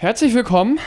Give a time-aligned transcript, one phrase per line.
[0.00, 0.78] Herzlich willkommen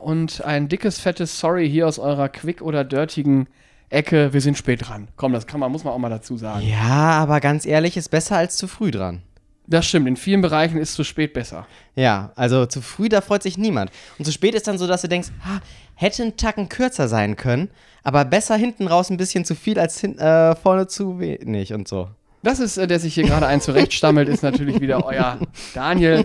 [0.00, 3.46] und ein dickes, fettes Sorry hier aus eurer quick oder dirtigen
[3.90, 4.32] Ecke.
[4.32, 5.06] Wir sind spät dran.
[5.14, 6.66] Komm, das kann man, muss man auch mal dazu sagen.
[6.66, 9.22] Ja, aber ganz ehrlich, ist besser als zu früh dran.
[9.68, 11.64] Das stimmt, in vielen Bereichen ist zu spät besser.
[11.94, 13.92] Ja, also zu früh, da freut sich niemand.
[14.18, 15.60] Und zu spät ist dann so, dass du denkst, ha,
[15.94, 17.70] hätte ein Tacken kürzer sein können,
[18.02, 21.86] aber besser hinten raus ein bisschen zu viel als hin, äh, vorne zu wenig und
[21.86, 22.08] so.
[22.42, 25.38] Das ist, äh, der sich hier gerade ein zurechtstammelt, ist natürlich wieder euer
[25.74, 26.24] Daniel.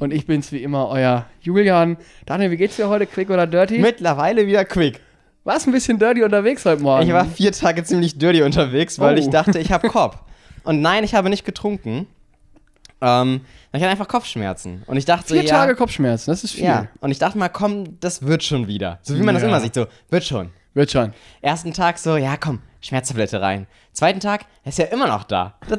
[0.00, 1.98] Und ich bin's wie immer, euer Julian.
[2.24, 3.06] Daniel, wie geht's dir heute?
[3.06, 3.78] Quick oder dirty?
[3.78, 5.00] Mittlerweile wieder quick.
[5.44, 7.06] Warst ein bisschen dirty unterwegs heute Morgen?
[7.06, 9.18] Ich war vier Tage ziemlich dirty unterwegs, weil Oh.
[9.18, 10.16] ich dachte, ich habe Kopf.
[10.62, 12.06] Und nein, ich habe nicht getrunken.
[13.02, 13.42] Ähm,
[13.74, 14.82] ich hatte einfach Kopfschmerzen.
[14.86, 16.64] Und ich dachte, Vier ja, Tage Kopfschmerzen, das ist viel.
[16.64, 16.88] ja.
[17.00, 18.98] Und ich dachte mal, komm, das wird schon wieder.
[19.02, 19.48] So wie man das Ja.
[19.50, 20.48] immer sieht, so, wird schon.
[20.74, 21.12] Wird schon.
[21.40, 23.66] Ersten Tag so, ja komm, Schmerztablette rein.
[23.92, 25.54] Zweiten Tag, er ist ja immer noch da.
[25.68, 25.78] Das,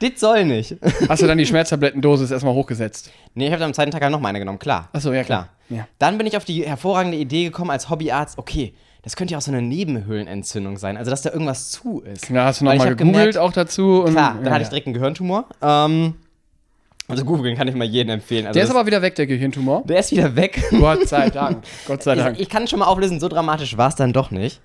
[0.00, 0.76] das soll nicht.
[1.08, 3.10] Hast du dann die Schmerztablettendosis erstmal hochgesetzt?
[3.34, 4.90] nee, ich habe am zweiten Tag halt noch mal eine genommen, klar.
[4.92, 5.48] Achso, ja klar.
[5.70, 5.88] Ja.
[5.98, 9.42] Dann bin ich auf die hervorragende Idee gekommen als Hobbyarzt, okay, das könnte ja auch
[9.42, 12.28] so eine Nebenhöhlenentzündung sein, also dass da irgendwas zu ist.
[12.30, 14.02] Ja, hast du nochmal gegoogelt gemerkt- auch dazu?
[14.02, 15.46] Und, Klar, dann ja, hatte ich direkt einen Gehirntumor.
[15.62, 16.14] Ähm,
[17.08, 18.46] also googeln kann ich mal jedem empfehlen.
[18.46, 19.82] Also Der ist das- aber wieder weg, der Gehirntumor.
[19.86, 20.62] der ist wieder weg.
[20.70, 21.64] Gott sei Dank.
[21.86, 22.36] Gott sei Dank.
[22.36, 24.60] Ich, ich kann schon mal auflösen, so dramatisch war es dann doch nicht.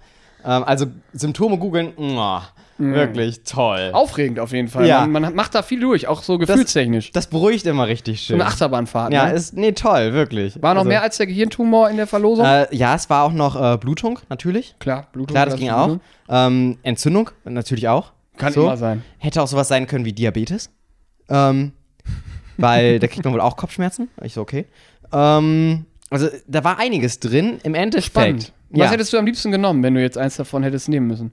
[0.45, 2.43] Ähm, also Symptome googeln, mwah,
[2.77, 3.89] wirklich toll.
[3.91, 4.87] Aufregend auf jeden Fall.
[4.87, 5.05] Ja.
[5.05, 7.11] Man, man macht da viel durch, auch so gefühlstechnisch.
[7.11, 8.35] Das beruhigt immer richtig so schön.
[8.41, 9.11] eine Achterbahnfahrt.
[9.11, 9.33] ja, ne?
[9.33, 10.61] ist, nee, toll, wirklich.
[10.61, 12.45] War noch Also, mehr als der Gehirntumor in der Verlosung?
[12.45, 14.75] Äh, ja, es war auch noch äh, Blutung, natürlich.
[14.79, 15.33] Klar, Blutung.
[15.35, 15.97] Klar, das ging auch.
[16.29, 18.13] Ähm, Entzündung, natürlich auch.
[18.37, 18.61] Kann So.
[18.63, 19.03] immer sein.
[19.17, 20.69] Hätte auch sowas sein können wie Diabetes.
[21.27, 21.73] Ähm,
[22.61, 24.09] weil da kriegt man wohl auch Kopfschmerzen.
[24.23, 24.65] Ich so, okay.
[25.11, 27.59] Ähm, also da war einiges drin.
[27.63, 28.11] Im Endeffekt.
[28.11, 28.53] Spannend.
[28.71, 28.85] Ja.
[28.85, 31.31] Was hättest du am liebsten genommen, wenn du jetzt eins davon hättest nehmen müssen?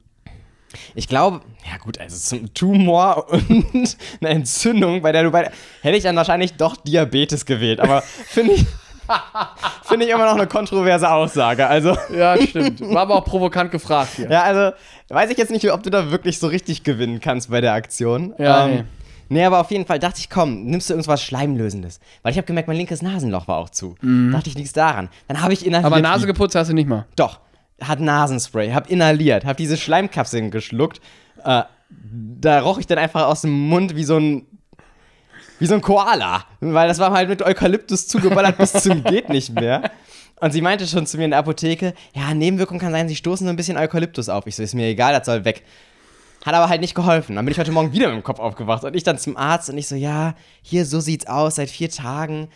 [0.95, 5.51] Ich glaube, ja gut, also zum Tumor und eine Entzündung, bei der du bei
[5.83, 8.67] hätte ich dann wahrscheinlich doch Diabetes gewählt, aber finde ich
[9.85, 11.67] finde ich immer noch eine kontroverse Aussage.
[11.67, 12.81] Also Ja, stimmt.
[12.81, 14.29] War aber auch provokant gefragt hier.
[14.31, 14.77] ja, also
[15.09, 18.35] weiß ich jetzt nicht, ob du da wirklich so richtig gewinnen kannst bei der Aktion.
[18.39, 18.85] Ja, ähm,
[19.29, 19.45] nee.
[19.45, 22.69] aber auf jeden Fall dachte ich, komm, nimmst du irgendwas Schleimlösendes, weil ich habe gemerkt,
[22.69, 23.95] mein linkes Nasenloch war auch zu.
[24.33, 25.09] Dachte ich, liegt's daran.
[25.29, 25.91] Dann habe ich inhaliert.
[25.91, 25.95] Mhm.
[25.95, 27.07] Aber Nase geputzt hast du nicht mal.
[27.17, 27.41] Doch,
[27.81, 31.01] hat Nasenspray, hab inhaliert, hab diese Schleimkapseln geschluckt.
[31.45, 31.63] Äh,
[32.41, 34.47] da roch ich dann einfach aus dem Mund wie so ein
[35.59, 39.55] wie so ein Koala, weil das war halt mit Eukalyptus zugeballert bis zum geht nicht
[39.55, 39.91] mehr.
[40.39, 43.47] Und sie meinte schon zu mir in der Apotheke, ja, Nebenwirkung kann sein, sie stoßen
[43.47, 44.47] so ein bisschen Eukalyptus auf.
[44.47, 45.63] Ich so, ist mir egal, das soll weg.
[46.47, 47.35] Hat aber halt nicht geholfen.
[47.35, 49.69] Dann bin ich heute Morgen wieder mit dem Kopf aufgewacht und ich dann zum Arzt
[49.69, 52.47] und ich so, ja, hier, so sieht's aus, seit vier Tagen.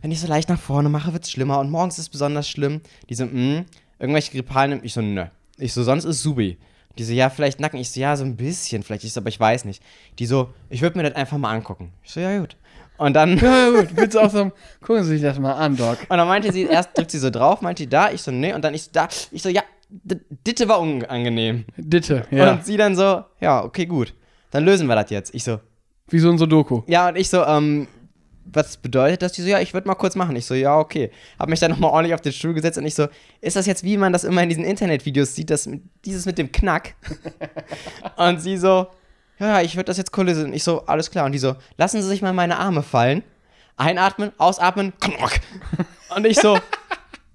[0.00, 2.80] Wenn ich so leicht nach vorne mache, wird's schlimmer und morgens ist es besonders schlimm.
[3.08, 3.64] Die so, mh,
[3.98, 4.78] irgendwelche Grippalen.
[4.84, 5.24] Ich so, nö.
[5.58, 6.58] Ich so, sonst ist Subi.
[6.96, 7.80] Die so, ja, vielleicht Nacken.
[7.80, 9.02] Ich so, ja, so ein bisschen vielleicht.
[9.02, 9.82] Ich so, aber ich weiß nicht.
[10.20, 11.92] Die so, ich würde mir das einfach mal angucken.
[12.04, 12.56] Ich so, ja, gut.
[12.98, 13.88] Und dann, Ja, gut.
[13.96, 15.98] Willst du auch so, gucken Sie sich das mal an, Doc.
[16.08, 18.52] und dann meinte sie, erst drückt sie so drauf, meinte die da, ich so, nee,
[18.52, 21.64] und dann ich so, da, ich so, ja, Ditte war unangenehm.
[21.76, 22.52] Ditte, ja.
[22.52, 24.14] Und sie dann so, ja, okay, gut.
[24.50, 25.34] Dann lösen wir das jetzt.
[25.34, 25.58] Ich so,
[26.08, 26.82] Wie so ein Sudoku.
[26.86, 27.88] ja, und ich so, ähm,
[28.52, 29.32] was bedeutet das?
[29.32, 30.34] Die so, ja, ich würde mal kurz machen.
[30.36, 31.10] Ich so, ja, okay.
[31.38, 33.06] Hab mich dann nochmal ordentlich auf den Stuhl gesetzt und ich so,
[33.40, 35.68] ist das jetzt, wie man das immer in diesen Internetvideos sieht, das,
[36.04, 36.94] dieses mit dem Knack?
[38.16, 38.86] und sie so,
[39.38, 41.26] ja, ich würde das jetzt cool Und ich so, alles klar.
[41.26, 43.22] Und die so, lassen Sie sich mal meine Arme fallen.
[43.76, 45.32] Einatmen, ausatmen, knock.
[46.14, 46.56] Und ich so,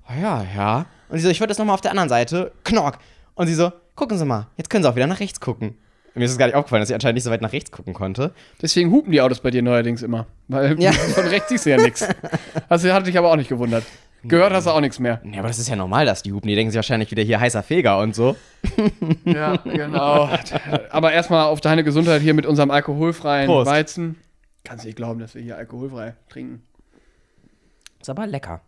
[0.05, 0.85] "Ah ja, ja.
[1.15, 2.97] Und sie so, ich würde das nochmal auf der anderen Seite, knock.
[3.35, 5.77] Und sie so, gucken Sie mal, jetzt können Sie auch wieder nach rechts gucken.
[6.13, 7.93] Mir ist es gar nicht aufgefallen, dass ich anscheinend nicht so weit nach rechts gucken
[7.93, 8.33] konnte.
[8.61, 10.27] Deswegen hupen die Autos bei dir neuerdings immer.
[10.49, 10.91] Weil Ja.
[11.13, 12.05] von rechts siehst du ja nichts.
[12.67, 13.85] Also hat dich aber auch nicht gewundert.
[14.25, 15.21] Gehört hast du auch nichts mehr.
[15.23, 16.49] Ja, aber das ist ja normal, dass die hupen.
[16.49, 18.35] Die denken sich wahrscheinlich wieder hier heißer Feger und so.
[19.23, 20.29] Ja, genau.
[20.89, 23.71] Aber erstmal auf deine Gesundheit hier mit unserem alkoholfreien Prost.
[23.71, 24.17] Weizen.
[24.65, 26.61] Kannst du nicht glauben, dass wir hier alkoholfrei trinken.
[28.01, 28.59] Ist aber lecker.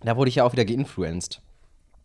[0.00, 1.40] Da wurde ich ja auch wieder geinfluenced.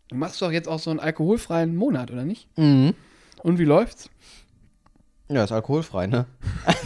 [0.08, 2.48] Du machst doch jetzt auch so einen alkoholfreien Monat, oder nicht?
[2.58, 2.94] Mhm.
[3.42, 4.10] Und wie läuft's?
[5.28, 6.26] Ja, ist alkoholfrei, ne?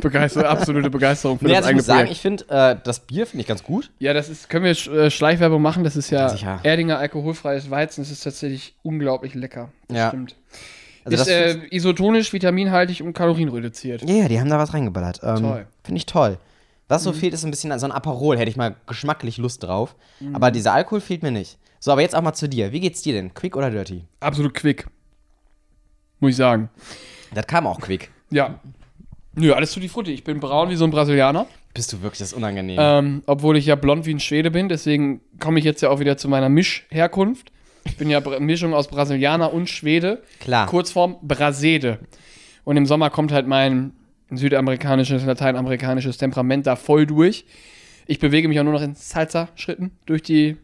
[0.00, 3.26] Begeister absolute Begeisterung für Nee, das also ich muss sagen, ich finde, äh, das Bier
[3.26, 3.90] finde ich ganz gut.
[3.98, 5.84] Ja, das ist, können wir Sch- äh, Schleichwerbung machen.
[5.84, 6.60] Das ist ja, Sicher.
[6.62, 8.02] Erdinger alkoholfreies Weizen.
[8.02, 9.68] Das ist tatsächlich unglaublich lecker.
[9.88, 10.08] Das Ja.
[10.08, 10.34] stimmt.
[11.04, 14.08] Also ist äh, isotonisch, vitaminhaltig und kalorienreduziert.
[14.08, 15.20] Ja, ja, die haben da was reingeballert.
[15.22, 15.66] Ähm, Toll.
[15.84, 16.38] Finde ich toll.
[16.92, 18.36] Was so fehlt, ist ein bisschen so ein Aperol.
[18.36, 19.96] Hätte ich mal geschmacklich Lust drauf.
[20.34, 21.56] Aber dieser Alkohol fehlt mir nicht.
[21.80, 22.70] So, aber jetzt auch mal zu dir.
[22.72, 23.32] Wie geht's dir denn?
[23.32, 24.04] Quick oder dirty?
[24.20, 24.86] Absolut quick.
[26.20, 26.68] Muss ich sagen.
[27.32, 28.10] Das kam auch quick.
[28.30, 28.60] Ja.
[29.34, 30.12] Nö, alles tutti frutti.
[30.12, 31.46] Ich bin braun wie so ein Brasilianer.
[31.72, 32.76] Bist du wirklich das unangenehm?
[32.78, 34.68] Ähm, obwohl ich ja blond wie ein Schwede bin.
[34.68, 37.52] Deswegen komme ich jetzt ja auch wieder zu meiner Mischherkunft.
[37.84, 40.22] Ich bin ja Mischung aus Brasilianer und Schwede.
[40.40, 40.66] Klar.
[40.66, 42.00] Kurzform Brasede.
[42.64, 43.94] Und im Sommer kommt halt mein
[44.36, 47.44] südamerikanisches, lateinamerikanisches Temperament da voll durch.
[48.06, 50.56] Ich bewege mich auch nur noch in Salsa-Schritten durch die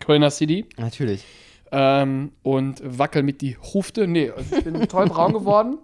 [0.00, 1.24] Kölner City Natürlich.
[1.70, 4.06] ähm, und wackel mit die Hufte.
[4.06, 5.78] Nee, also ich bin toll braun geworden.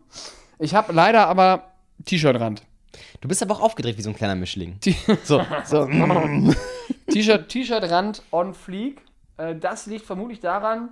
[0.59, 1.73] Ich habe leider aber
[2.05, 2.63] T-Shirt-Rand.
[3.21, 4.79] Du bist aber auch aufgedreht wie so ein kleiner Mischling.
[4.81, 5.87] T- So, so.
[7.11, 9.01] T-Shirt, T-Shirt-Rand on fleek.
[9.37, 10.91] Äh, das liegt vermutlich daran,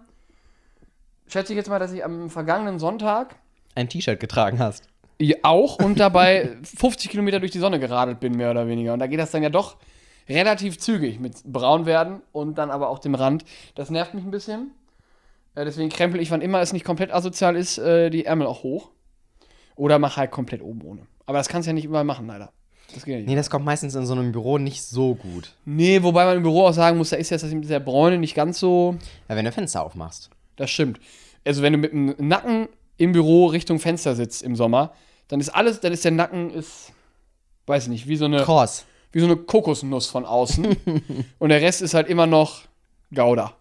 [1.26, 3.36] schätze ich jetzt mal, dass ich am vergangenen Sonntag
[3.74, 4.88] ein T-Shirt getragen hast.
[5.20, 8.92] Ja, auch und dabei 50 Kilometer durch die Sonne geradelt bin, mehr oder weniger.
[8.92, 9.76] Und da geht das dann ja doch
[10.28, 13.44] relativ zügig mit braun werden und dann aber auch dem Rand.
[13.74, 14.72] Das nervt mich ein bisschen.
[15.54, 18.62] Äh, deswegen krempel ich, wann immer es nicht komplett asozial ist, äh, die Ärmel auch
[18.62, 18.90] hoch.
[19.76, 21.06] Oder mach halt komplett oben ohne.
[21.26, 22.52] Aber das kannst du ja nicht überall machen, leider.
[22.94, 23.28] Das geht ja nicht.
[23.28, 25.54] Nee, das kommt meistens in so einem Büro nicht so gut.
[25.64, 28.18] Nee, wobei man im Büro auch sagen muss, da ist jetzt das mit der Bräune
[28.18, 28.96] nicht ganz so.
[29.28, 30.30] Ja, wenn du Fenster aufmachst.
[30.56, 31.00] Das stimmt.
[31.44, 34.92] Also wenn du mit dem Nacken im Büro Richtung Fenster sitzt im Sommer,
[35.28, 36.92] dann ist alles, dann ist der Nacken ist,
[37.66, 38.86] weiß ich nicht, wie so eine, Kross.
[39.12, 40.76] wie so eine Kokosnuss von außen.
[41.38, 42.62] und der Rest ist halt immer noch
[43.14, 43.56] Gouda.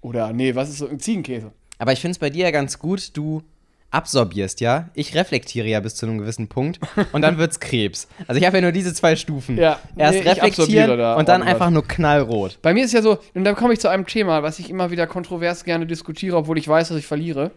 [0.00, 1.52] Oder nee, was ist so ein Ziegenkäse?
[1.78, 3.42] Aber ich finde es bei dir ja ganz gut, du
[3.90, 4.90] absorbierst, ja?
[4.94, 6.78] Ich reflektiere ja bis zu einem gewissen Punkt
[7.12, 8.06] und dann wird's Krebs.
[8.26, 9.56] Also ich habe ja nur diese zwei Stufen.
[9.56, 12.58] Ja, Erst nee, reflektieren da und dann einfach nur knallrot.
[12.60, 14.90] Bei mir ist ja so, und da komme ich zu einem Thema, was ich immer
[14.90, 17.50] wieder kontrovers gerne diskutiere, obwohl ich weiß, dass ich verliere.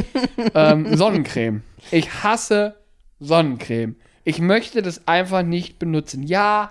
[0.54, 1.62] ähm, Sonnencreme.
[1.90, 2.76] Ich hasse
[3.20, 3.96] Sonnencreme.
[4.24, 6.22] Ich möchte das einfach nicht benutzen.
[6.22, 6.70] Ja,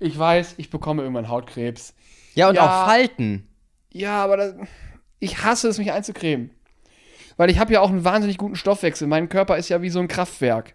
[0.00, 1.92] ich weiß, ich bekomme irgendwann Hautkrebs.
[2.34, 2.62] Ja, und Ja.
[2.62, 3.46] auch Falten.
[3.92, 4.54] Ja, aber das,
[5.18, 6.50] ich hasse es, mich einzucremen.
[7.38, 9.08] Weil ich habe ja auch einen wahnsinnig guten Stoffwechsel.
[9.08, 10.74] Mein Körper ist ja wie so ein Kraftwerk.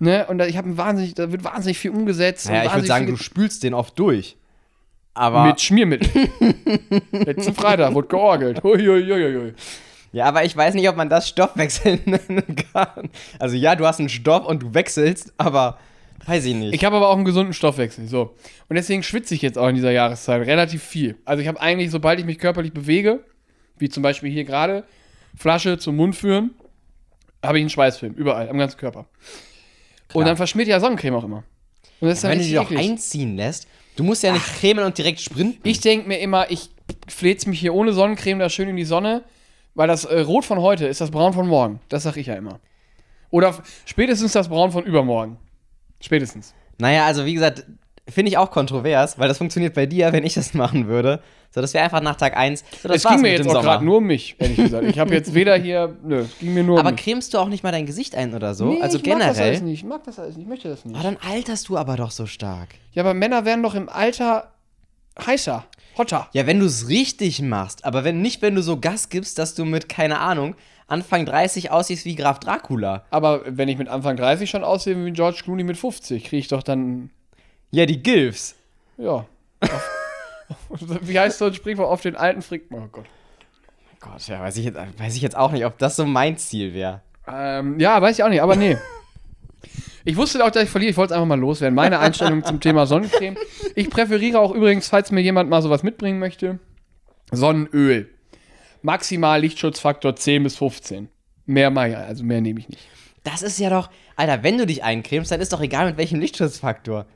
[0.00, 0.26] Ne?
[0.26, 2.46] Und da, ich habe ein wahnsinnig, da wird wahnsinnig viel umgesetzt.
[2.46, 4.36] und Naja, ich würde sagen, du spülst den oft durch.
[5.14, 6.08] Aber, Mit Schmiermittel.
[7.12, 8.62] Letzten Freitag wurde georgelt.
[8.62, 9.52] Huiuiuiui.
[10.12, 13.10] ja, aber ich weiß nicht, ob man das Stoffwechsel nennen kann.
[13.38, 15.78] Also ja, du hast einen Stoff und du wechselst, aber
[16.24, 16.74] weiß ich nicht.
[16.74, 18.08] Ich habe aber auch einen gesunden Stoffwechsel.
[18.08, 18.34] So.
[18.70, 21.16] Und deswegen schwitze ich jetzt auch in dieser Jahreszeit relativ viel.
[21.26, 23.20] Also ich habe eigentlich, sobald ich mich körperlich bewege,
[23.76, 24.84] wie zum Beispiel hier gerade,
[25.36, 26.50] Flasche zum Mund führen,
[27.42, 28.14] habe ich einen Schweißfilm.
[28.14, 29.06] Überall, am ganzen Körper.
[30.12, 31.44] Und dann verschmiert ja Sonnencreme auch immer.
[32.00, 32.78] Und das ist dann Wenn du doch eklig.
[32.78, 35.60] einziehen lässt, du musst ja nicht cremen und direkt sprinten.
[35.66, 36.70] Ich denke mir immer, ich
[37.08, 39.22] fläze mich hier ohne Sonnencreme da schön in die Sonne,
[39.74, 41.80] weil das äh, Rot von heute ist das Braun von morgen.
[41.88, 42.60] Das sage ich ja immer.
[43.30, 43.56] Oder
[43.86, 45.38] spätestens das Braun von übermorgen.
[46.00, 46.54] Spätestens.
[46.78, 47.64] Naja, also wie gesagt,
[48.08, 51.20] finde ich auch kontrovers, weil das funktioniert bei dir, wenn ich das machen würde.
[51.54, 52.64] So, das wäre einfach nach Tag 1.
[52.82, 54.84] So, das Es ging mir jetzt auch gerade nur um mich, ehrlich gesagt.
[54.88, 57.04] Ich habe jetzt weder hier, nö, es ging mir nur Aber um mich.
[57.04, 58.66] cremst du auch nicht mal dein Gesicht ein oder so?
[58.66, 59.60] Nee, also ich mag das alles generell.
[59.62, 59.78] nicht.
[59.80, 60.44] Ich mag das alles nicht.
[60.44, 60.98] Ich möchte das nicht.
[60.98, 62.70] Oh, dann alterst du aber doch so stark.
[62.92, 64.52] Ja, aber Männer werden doch im Alter
[65.26, 65.64] heißer,
[65.98, 66.28] hotter.
[66.32, 69.54] Ja, wenn du es richtig machst, aber wenn nicht, wenn du so Gas gibst, dass
[69.54, 70.54] du mit, keine Ahnung,
[70.86, 73.04] Anfang 30 aussiehst wie Graf Dracula.
[73.10, 76.48] Aber wenn ich mit Anfang 30 schon aussehe wie George Clooney mit 50, kriege ich
[76.48, 77.10] doch dann,
[77.72, 78.54] Ja, die Gilfs.
[78.98, 79.26] ja.
[79.60, 82.66] auf, wie heißt so ein Sprichwort auf den alten Frick?
[82.70, 83.06] Oh Gott.
[84.00, 86.74] Gott, ja, weiß ich, jetzt, weiß ich jetzt auch nicht, ob das so mein Ziel
[86.74, 87.00] wäre.
[87.26, 88.76] Ähm, ja, weiß ich auch nicht, aber nee.
[90.04, 90.90] Ich wusste auch, dass ich verliere.
[90.90, 91.74] Ich wollte es einfach mal loswerden.
[91.76, 93.36] Meine Einstellung zum Thema Sonnencreme.
[93.76, 96.58] Ich präferiere auch übrigens, falls mir jemand mal sowas mitbringen möchte,
[97.30, 98.10] Sonnenöl.
[98.82, 101.08] Maximal Lichtschutzfaktor 10 bis 15.
[101.46, 102.82] Mehr mal, ja, also mehr nehme ich nicht.
[103.22, 106.18] Das ist ja doch, Alter, wenn du dich eincremst, dann ist doch egal mit welchem
[106.18, 107.06] Lichtschutzfaktor.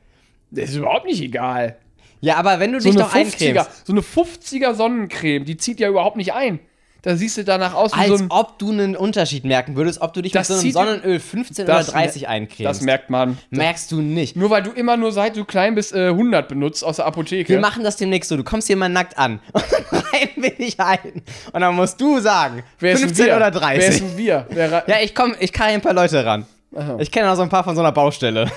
[0.51, 1.77] Das ist überhaupt nicht egal.
[2.21, 3.17] Ja, aber wenn du So dich doch 50er,
[3.59, 6.59] eincremst, so eine 50er Sonnencreme, die zieht ja überhaupt nicht ein.
[7.03, 8.27] Da siehst du danach aus wie als so ein.
[8.31, 11.65] ob du einen Unterschied merken würdest, ob du dich Das mit so einem Sonnenöl 15
[11.67, 12.65] das oder 30 mer- eincremst.
[12.65, 13.39] Das merkt man.
[13.51, 14.35] Merkst du nicht.
[14.35, 17.49] Nur weil du immer nur seit du klein bist äh, 100 benutzt aus der Apotheke.
[17.53, 18.37] Wir machen das demnächst so.
[18.37, 21.23] Du kommst hier mal nackt an und dann rein bin ich ein.
[21.53, 23.37] Und dann musst du sagen, Wer ist 15 denn wir?
[23.37, 24.01] oder Wer ist 30.
[24.01, 24.47] denn wir?
[24.51, 26.45] Wer Ja, ich komm, ich kann ein paar Leute ran.
[26.75, 26.97] Aha.
[26.99, 28.51] Ich kenne auch so ein paar von so einer Baustelle.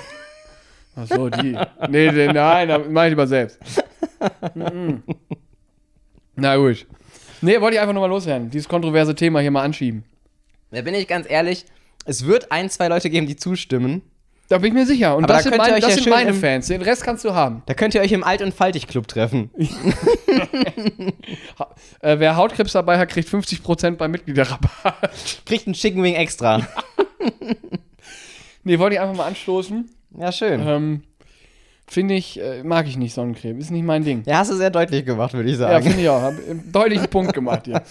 [0.96, 1.56] Ach so, die.
[1.88, 3.58] Nee, nee nein, da mach ich lieber selbst.
[4.54, 5.02] Mhm.
[6.36, 6.86] Na gut.
[7.42, 8.50] Nee, wollte ich einfach nur mal loswerden.
[8.50, 10.04] Dieses kontroverse Thema hier mal anschieben.
[10.70, 11.64] Da bin ich ganz ehrlich,
[12.04, 14.02] es wird ein, zwei Leute geben, die zustimmen.
[14.48, 15.16] Da bin ich mir sicher.
[15.16, 16.66] Und Aber das da sind, meine, das ja sind meine im- Fans.
[16.66, 17.62] Den Rest kannst du haben.
[17.66, 19.50] Da könnt ihr euch im Alt- und Faltig-Club treffen.
[22.00, 25.10] Äh, wer Hautkrebs dabei hat, kriegt 50% beim Mitgliederrabatt.
[25.44, 26.66] Kriegt einen Chicken Wing extra.
[28.64, 29.90] nee, wollte ich einfach mal anstoßen.
[30.16, 30.60] Ja, schön.
[30.66, 31.02] Ähm,
[31.86, 33.58] finde ich, äh, mag ich nicht Sonnencreme.
[33.58, 34.22] Ist nicht mein Ding.
[34.26, 35.84] Ja, hast du sehr deutlich gemacht, würde ich Ja, sagen.
[35.84, 36.20] finde ich auch.
[36.22, 37.82] Hab einen deutlichen Punkt gemacht hier.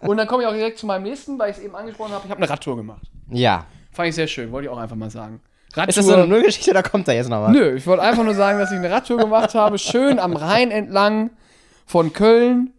[0.00, 2.22] Und dann komme ich auch direkt zu meinem nächsten, weil ich es eben angesprochen habe.
[2.24, 3.02] Ich habe eine Radtour gemacht.
[3.30, 3.66] Ja.
[3.92, 5.40] Fand ich sehr schön, wollte ich auch einfach mal sagen.
[5.74, 5.88] Radtour.
[5.88, 7.52] Ist das so eine Nullgeschichte oder kommt da jetzt noch was?
[7.52, 9.78] Nö, ich wollte einfach nur sagen, dass ich eine Radtour gemacht habe.
[9.78, 11.30] Schön am Rhein entlang
[11.86, 12.70] von Köln.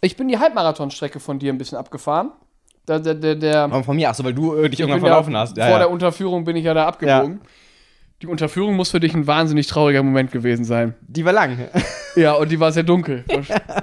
[0.00, 2.30] Ich bin die Halbmarathonstrecke von dir ein bisschen abgefahren.
[2.86, 4.08] Der, der, der, der von mir?
[4.08, 5.56] Achso, weil du äh, dich ich irgendwann ja- verlaufen hast.
[5.56, 5.78] Ja, vor ja.
[5.80, 7.40] der Unterführung bin ich ja da abgebogen.
[8.20, 10.94] Die Unterführung muss für dich ein wahnsinnig trauriger Moment gewesen sein.
[11.02, 11.68] Die war lang.
[12.16, 13.24] Ja, und die war sehr dunkel.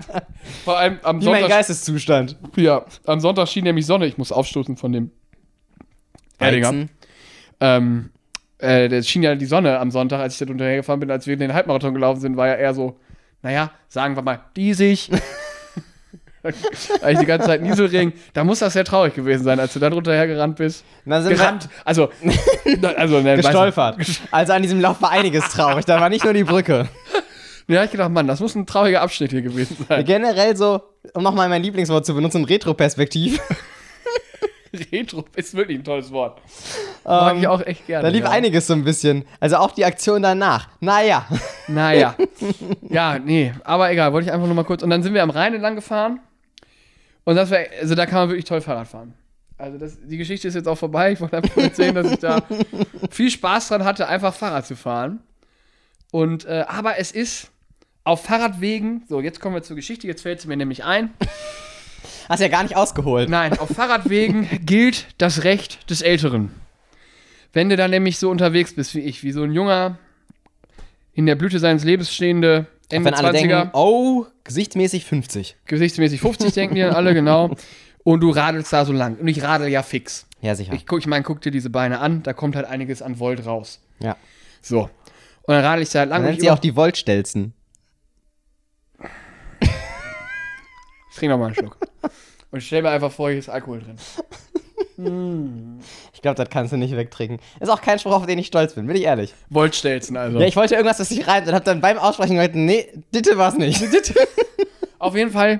[0.65, 2.38] Vor allem am Wie mein Sonntag, Geisteszustand.
[2.58, 4.08] ja, am Sonntag schien nämlich Sonne.
[4.08, 5.12] Ich muss aufstoßen von dem.
[6.38, 6.89] Weizen.
[7.62, 8.10] Ähm,
[8.58, 11.27] äh, das schien ja die Sonne am Sonntag, als ich da drunter hergefahren bin, als
[11.27, 13.00] wir den Halbmarathon gelaufen sind, war ja eher so,
[13.42, 15.10] naja, sagen wir mal, diesig.
[17.02, 18.14] Eigentlich die ganze Zeit Nieselregen.
[18.34, 20.86] Da muss das sehr traurig gewesen sein, als du da drunter hergerannt bist.
[21.06, 21.70] Dann sind Gerannt.
[21.84, 22.10] Also,
[22.98, 23.98] also ne, gestolpert.
[24.32, 25.86] Also an diesem Lauf war einiges traurig.
[25.86, 26.88] Da war nicht nur die Brücke.
[27.68, 30.06] Ja, ich gedacht, Mann, das muss ein trauriger Abschnitt hier gewesen sein.
[30.06, 30.82] Generell so,
[31.14, 33.40] um nochmal mein Lieblingswort zu benutzen, Retro-Perspektiv.
[34.92, 36.42] Retro ist wirklich ein tolles Wort.
[37.04, 38.04] Mag ich auch echt gerne.
[38.04, 38.30] Da lief ja.
[38.30, 39.25] einiges so ein bisschen.
[39.40, 40.68] Also auch die Aktion danach.
[40.80, 41.25] Naja.
[41.68, 42.16] Naja.
[42.90, 44.84] ja, nee, aber egal, wollte ich einfach nur mal kurz.
[44.84, 46.20] Und dann sind wir am Rhein entlang gefahren.
[47.25, 49.13] Und das war, also da kann man wirklich toll Fahrrad fahren.
[49.58, 51.12] Also das, die Geschichte ist jetzt auch vorbei.
[51.12, 52.41] Ich wollte einfach erzählen, dass ich da
[53.10, 55.20] viel Spaß dran hatte, einfach Fahrrad zu fahren.
[56.12, 57.51] Und, äh, aber es ist
[58.03, 61.13] auf Fahrradwegen, so jetzt kommen wir zur Geschichte, jetzt fällt sie mir nämlich ein.
[62.29, 63.29] Hast ja gar nicht ausgeholt.
[63.29, 66.51] Nein, auf Fahrradwegen gilt das Recht des Älteren.
[67.53, 69.98] Wenn du da nämlich so unterwegs bist wie ich, wie so ein junger,
[71.13, 75.58] in der Blüte seines Lebens stehende Ende Wenn alle 20er, denken, oh, gesichtsmäßig 50.
[75.66, 77.54] gesichtsmäßig 50 denken die dann alle, genau.
[78.06, 79.18] Und du radelst da so lang.
[79.18, 80.28] Und ich radel ja fix.
[80.42, 80.74] Ja, sicher.
[80.74, 83.46] Ich, guck, ich meine, guck dir diese Beine an, da kommt halt einiges an Volt
[83.46, 83.82] raus.
[84.00, 84.16] ja.
[84.62, 84.90] So.
[85.48, 86.22] Und dann radel ich da halt lang.
[86.22, 87.54] Man und nennt sie auch die Voltstelzen.
[91.16, 91.78] Ich trink noch mal einen Schluck.
[92.52, 93.98] Und stell mir einfach vor, hier ist Alkohol drin.
[94.98, 97.40] Ich glaube, das kannst du nicht wegtrinken.
[97.60, 99.34] Ist auch kein Spruch, auf den ich stolz bin, bin ich ehrlich.
[99.52, 100.40] Voltstelzen also.
[100.40, 103.38] Ja, ich wollte irgendwas, das sich reimt und hab dann beim Aussprechen gehört, nee, Ditte
[103.38, 103.84] war's nicht.
[105.00, 105.60] Auf jeden Fall,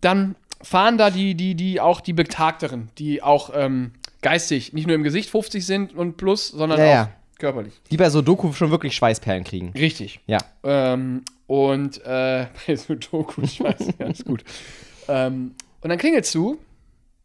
[0.00, 4.94] dann fahren da die, die, die auch die Betagteren, die auch ähm, geistig, nicht nur
[4.94, 7.10] im Gesicht 50 sind und plus, sondern Ja, auch ja.
[7.38, 7.74] körperlich.
[7.90, 9.72] Die bei so Doku schon wirklich Schweißperlen kriegen.
[9.76, 10.20] Richtig.
[10.26, 10.38] Ja.
[10.62, 14.44] Ähm, und äh, bei so Doku, ich weiß, ja, ist gut.
[15.08, 16.58] Ähm, und dann klingelst du,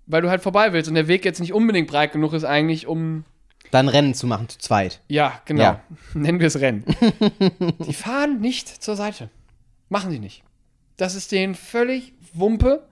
[0.07, 2.87] weil du halt vorbei willst und der Weg jetzt nicht unbedingt breit genug ist eigentlich,
[2.87, 3.23] um
[3.71, 5.01] Dann Rennen zu machen, zu zweit.
[5.07, 5.63] Ja, genau.
[5.63, 5.81] Ja.
[6.13, 6.83] Nennen wir es Rennen.
[7.87, 9.29] die fahren nicht zur Seite.
[9.89, 10.43] Machen sie nicht.
[10.97, 12.87] Das ist denen völlig Wumpe.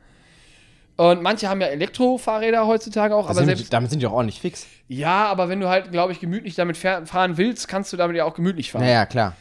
[0.96, 3.74] Und manche haben ja Elektrofahrräder heutzutage auch, Da aber sind, selbst.
[3.74, 4.68] damit sind die auch ordentlich fix.
[4.88, 8.16] Ja, aber wenn du halt, glaube ich, gemütlich damit fahr- fahren willst, kannst du damit
[8.16, 8.84] ja auch gemütlich fahren.
[8.84, 9.36] Ja, ja, klar.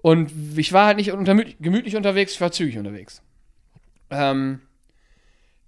[0.00, 3.20] Und ich war halt nicht unter, gemütlich unterwegs, ich war zügig unterwegs.
[4.10, 4.60] Ähm,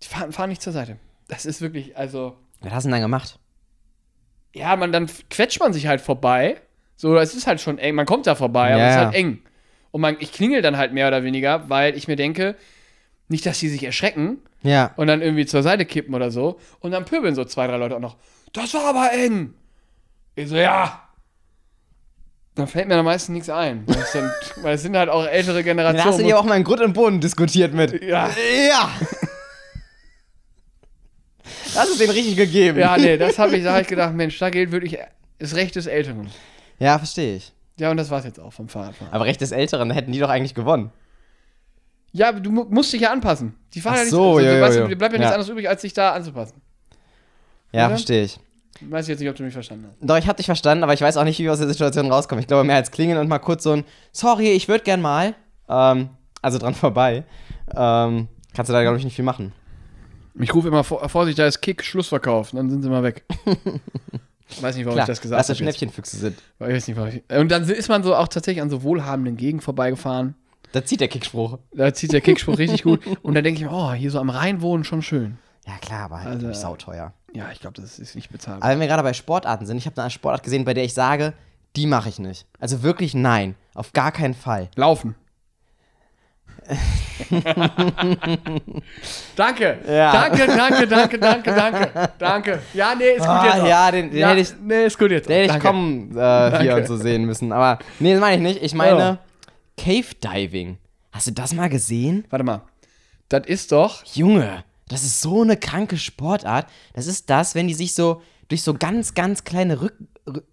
[0.03, 0.99] die fahren, fahren nicht zur Seite.
[1.29, 2.37] Das ist wirklich, also.
[2.61, 3.39] Was hast du denn dann gemacht?
[4.57, 6.61] ja, man, dann quetscht man sich halt vorbei.
[6.95, 7.97] So, es ist halt schon eng.
[7.97, 9.05] Man kommt da vorbei, aber Ja, es ist ja.
[9.07, 9.43] halt eng.
[9.91, 12.55] Und man, ich klingel dann halt mehr oder weniger, weil ich mir denke,
[13.29, 14.93] nicht, dass die sich erschrecken Ja.
[14.97, 16.61] und dann irgendwie zur Seite kippen oder so.
[16.79, 18.17] Und dann pöbeln so zwei, drei Leute auch noch.
[18.53, 19.55] Das war aber eng.
[20.37, 21.01] Ich so, ja.
[22.55, 23.83] Dann fällt mir am meisten nichts ein.
[23.89, 24.31] Weil es, dann,
[24.63, 26.05] weil es sind halt auch ältere Generationen.
[26.05, 28.01] hast du dir auch mal in Grund und Boden diskutiert mit.
[28.05, 28.31] ja.
[28.69, 28.91] Ja.
[31.75, 32.79] Das ist den richtig gegeben.
[32.79, 34.99] ja, nee, das habe ich, da hab ich gedacht, Mensch, da gilt wirklich
[35.39, 36.29] das Recht des Älteren.
[36.79, 37.53] Ja, verstehe ich.
[37.79, 39.13] Ja, und das war's jetzt auch vom Fahrradfahren.
[39.13, 40.91] Aber Recht des Älteren, hätten die doch eigentlich gewonnen.
[42.13, 43.55] Ja, aber du mu musst dich ja anpassen.
[43.75, 44.87] Die fahren Ach ja nicht so, also, ja, du ja, weißt, ja.
[44.87, 45.21] Dir bleibt ja Ja.
[45.21, 46.61] nichts anderes übrig, als sich da anzupassen.
[47.73, 47.97] Ja, Oder?
[47.97, 48.39] verstehe ich.
[48.81, 49.99] Weiß ich jetzt nicht, ob du mich verstanden hast.
[50.01, 52.11] Doch, ich habe dich verstanden, aber ich weiß auch nicht, wie wir aus der Situation
[52.11, 52.41] rauskommen.
[52.41, 55.35] Ich glaube, mehr als klingeln und mal kurz so ein Sorry, ich würde gern mal.
[55.69, 56.11] Ähm,
[56.43, 57.25] also dran vorbei.
[57.75, 59.53] Ähm, kannst du da, glaube ich, nicht viel machen.
[60.41, 62.53] Ich rufe immer vor, Vorsicht, da ist Kick, Schlussverkauf.
[62.53, 63.25] Und dann sind sie mal weg.
[64.61, 65.49] weiß nicht, warum ich das gesagt habe.
[65.49, 66.39] das Schnäppchenfüchse sind.
[66.59, 69.37] Ich weiß nicht, warum ich, und dann ist man so auch tatsächlich an so wohlhabenden
[69.37, 70.35] Gegenden vorbeigefahren.
[70.73, 71.59] Da zieht der Kickspruch.
[71.73, 73.01] Da zieht der Kickspruch richtig gut.
[73.23, 75.39] Und dann denke ich mir, oh, hier so am Rhein wohnen schon schön.
[75.69, 77.13] Ja, klar, aber halt Also- sauteuer.
[77.33, 78.63] Ja, ich glaube, das ist nicht bezahlbar.
[78.65, 80.95] Aber wenn wir gerade bei Sportarten sind, ich habe eine Sportart gesehen, bei der ich
[80.95, 81.33] sage,
[81.77, 82.47] die mache ich nicht.
[82.59, 83.55] Also wirklich nein.
[83.75, 84.69] Auf gar keinen Fall.
[84.75, 85.15] Laufen.
[89.37, 89.79] danke.
[89.87, 90.13] Ja.
[90.13, 92.11] Danke, danke, danke, danke, danke.
[92.19, 92.59] Danke.
[92.73, 93.61] Ja, nee, ist gut Ah, jetzt.
[93.61, 93.67] auch.
[93.69, 95.29] ja, den- den ja, hätte ich- Nee, ist gut jetzt.
[95.29, 95.33] Auch.
[95.35, 97.53] hätte ich kommen äh, hier und so sehen müssen.
[97.53, 98.63] Aber nee, das meine ich nicht.
[98.63, 99.19] Ich meine Ja.
[99.77, 100.79] Cave Diving.
[101.13, 102.25] Hast du das mal gesehen?
[102.31, 102.63] Warte mal.
[103.29, 104.05] Das ist doch.
[104.15, 106.67] Junge, das ist so eine kranke Sportart.
[106.95, 109.95] Das ist das, wenn die sich so durch so ganz, ganz kleine Rück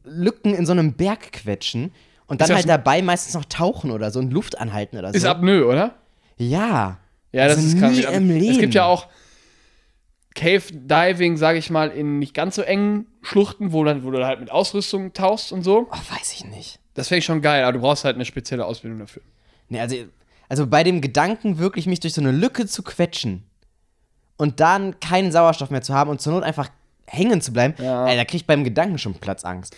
[0.04, 1.94] Lücken in so einem Berg quetschen
[2.32, 5.16] und dann das halt dabei meistens noch tauchen oder so und Luft anhalten oder so.
[5.18, 5.96] Ist Apnoe, oder?
[6.38, 6.98] ja.
[7.34, 7.96] Ja, das Also ist krank.
[7.96, 8.52] nie im Leben.
[8.52, 9.08] Es gibt ja auch
[10.36, 14.26] Cave Diving, sage ich mal, in nicht ganz so engen Schluchten, wo, dann, wo du
[14.26, 15.88] halt mit Ausrüstung tauchst und so.
[15.92, 16.80] Oh, weiß ich nicht.
[16.94, 19.22] Das finde ich schon geil, aber du brauchst halt eine spezielle Ausbildung dafür.
[19.70, 19.96] Nee, also,
[20.50, 23.44] also bei dem Gedanken, wirklich mich durch so eine Lücke zu quetschen
[24.38, 26.70] und dann keinen Sauerstoff mehr zu haben und zur Not einfach
[27.08, 28.08] hängen zu bleiben, Ja.
[28.08, 29.76] ey, da krieg ich beim Gedanken schon Platzangst.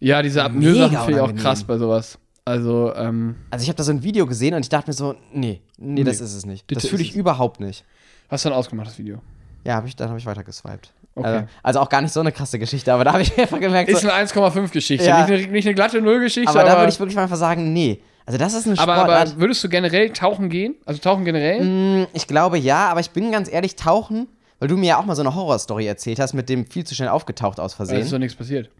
[0.00, 2.18] Ja, diese Apnoe-Sachen finde ich auch krass bei sowas.
[2.44, 5.14] Also, ähm, Also ich habe da so ein Video gesehen und ich dachte mir so,
[5.32, 6.64] nee, nee, das Nee, ist es nicht.
[6.74, 7.84] Das fühle ist ich überhaupt nicht.
[8.28, 9.18] hast du dann ausgemacht, das Video?
[9.64, 10.92] Ja, hab ich, dann habe ich weiter geswiped.
[11.14, 11.26] Okay.
[11.28, 13.90] Also, also auch gar nicht so eine krasse Geschichte, aber da habe ich einfach gemerkt,
[13.90, 15.26] Ist so, eine 1,5-Geschichte, Ja.
[15.26, 17.72] nicht, eine, nicht eine glatte Null-Geschichte, aber, aber, da würde ich wirklich mal einfach sagen,
[17.72, 18.00] nee.
[18.24, 19.28] Also das ist eine aber, Sportart.
[19.32, 20.76] aber würdest du generell tauchen gehen?
[20.86, 21.62] Also tauchen generell?
[22.02, 24.28] Mm, ich glaube ja, aber ich bin ganz ehrlich, tauchen,
[24.60, 26.94] weil du mir ja auch mal so eine Horrorstory erzählt hast, mit dem viel zu
[26.94, 28.10] schnell aufgetaucht aus Da ist Versehen.
[28.10, 28.70] doch nichts passiert.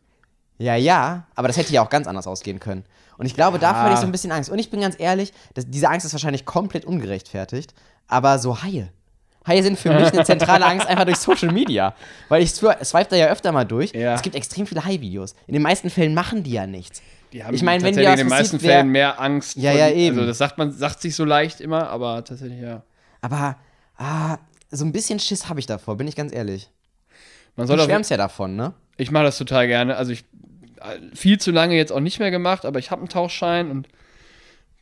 [0.61, 2.85] Ja, ja, aber das hätte ja auch ganz anders ausgehen können.
[3.17, 4.51] Und ich glaube, dafür hatte ich so ein bisschen Angst.
[4.51, 7.75] Und ich bin ganz ehrlich, das, diese Angst ist wahrscheinlich komplett ungerechtfertigt,
[8.09, 8.89] aber so Haie.
[9.47, 11.95] Haie sind für mich eine zentrale Angst einfach durch Social Media.
[12.29, 13.93] Weil ich swi- swipe da ja öfter mal durch.
[13.93, 14.15] Ja.
[14.15, 15.35] Es gibt extrem viele Hai-Videos.
[15.47, 17.01] In den meisten Fällen machen die ja nichts.
[17.33, 19.57] Die haben Ich meine, wenn dir in den meisten wär- Fällen mehr Angst.
[19.57, 20.17] Ja, vor ja, die- eben.
[20.17, 22.83] Also das sagt man, sagt sich so leicht immer, aber tatsächlich ja.
[23.23, 23.57] Aber
[23.97, 24.37] ah,
[24.71, 26.69] so ein bisschen Schiss habe ich davor, bin ich ganz ehrlich.
[27.57, 28.75] Man Du soll auch, schwärmst ja davon, ne?
[28.97, 29.97] ich mache das total gerne.
[29.97, 30.25] Also ich
[31.15, 33.89] viel zu lange jetzt auch nicht mehr gemacht, aber ich habe einen Tauchschein und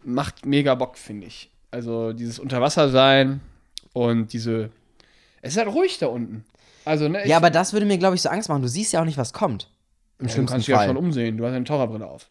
[0.04, 1.50] macht mega Bock, finde ich.
[1.70, 3.40] Also dieses Unterwassersein
[3.92, 4.70] und diese.
[5.42, 6.44] Es ist halt ruhig da unten.
[6.84, 8.62] Also, ne, Ja, aber das würde mir, glaube ich, so Angst machen.
[8.62, 9.68] Du siehst ja auch nicht, was kommt.
[10.18, 10.86] Im ja, du schlimmsten kannst dich ja Fall.
[10.88, 11.36] schon umsehen.
[11.36, 12.28] Du hast eine Taucherbrille auf.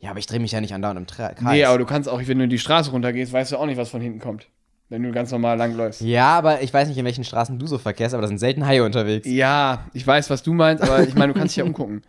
[0.00, 1.52] ja, aber ich drehe mich ja nicht andauernd im Tra Kreis.
[1.52, 3.88] Nee, aber du kannst auch, wenn du die Straße runtergehst, weißt du auch nicht, was
[3.90, 4.46] von hinten kommt.
[4.88, 6.00] Wenn du ganz normal langläufst.
[6.00, 8.66] Ja, aber ich weiß nicht, in welchen Straßen du so verkehrst, aber da sind selten
[8.66, 9.28] Haie unterwegs.
[9.28, 12.02] Ja, ich weiß, was du meinst, aber ich meine, du kannst dich ja umgucken.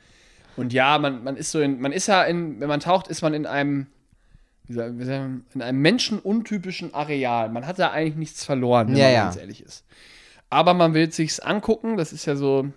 [0.58, 3.22] Und ja, man, man ist so in, man ist ja in, wenn man taucht, ist
[3.22, 3.88] man in einem,
[4.67, 7.50] in einem menschenuntypischen Areal.
[7.50, 9.24] Man hat da eigentlich nichts verloren, wenn Ja, man ja.
[9.25, 9.86] ganz ehrlich ist.
[10.50, 12.67] Aber man will sich's angucken, das ist ja so,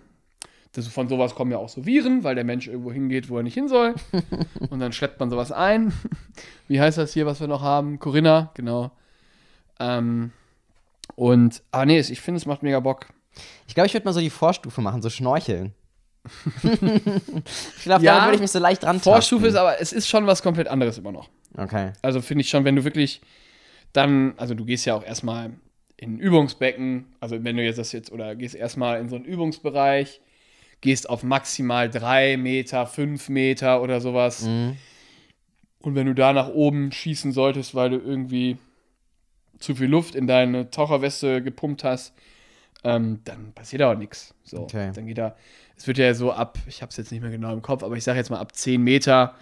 [0.71, 3.43] das, von sowas kommen ja auch so Viren, weil der Mensch irgendwo hingeht, wo er
[3.43, 3.95] nicht hin soll.
[4.69, 5.93] Und dann schleppt man sowas ein.
[6.67, 7.99] Wie heißt das hier, was wir noch haben?
[7.99, 8.91] Corinna, genau.
[9.79, 10.31] Ähm,
[11.15, 13.07] und, aber nee, ich finde, es macht mega Bock.
[13.67, 15.73] Ich glaube, ich würde mal so die Vorstufe machen, so schnorcheln.
[16.63, 20.07] Ich glaube, Ja, damit würde ich mich so leicht dran Vorstufe ist aber, es ist
[20.07, 21.29] schon was komplett anderes immer noch.
[21.57, 21.93] Okay.
[22.01, 23.21] Also finde ich schon, wenn du wirklich
[23.93, 25.51] dann, also du gehst ja auch erstmal
[25.97, 29.25] in ein Übungsbecken, also wenn du jetzt das jetzt, oder gehst erstmal in so einen
[29.25, 30.19] Übungsbereich,
[30.81, 34.43] gehst auf maximal drei Meter, fünf Meter oder sowas.
[34.43, 34.77] Mhm.
[35.79, 38.57] Und wenn du da nach oben schießen solltest, weil du irgendwie
[39.59, 42.13] zu viel Luft in deine Taucherweste gepumpt hast,
[42.85, 44.33] ähm, dann passiert auch nichts.
[44.43, 44.91] So, Okay.
[44.93, 45.35] dann geht da,
[45.75, 47.95] es wird ja so ab, ich habe es jetzt nicht mehr genau im Kopf, aber
[47.97, 49.33] ich sage jetzt mal ab 10 Meter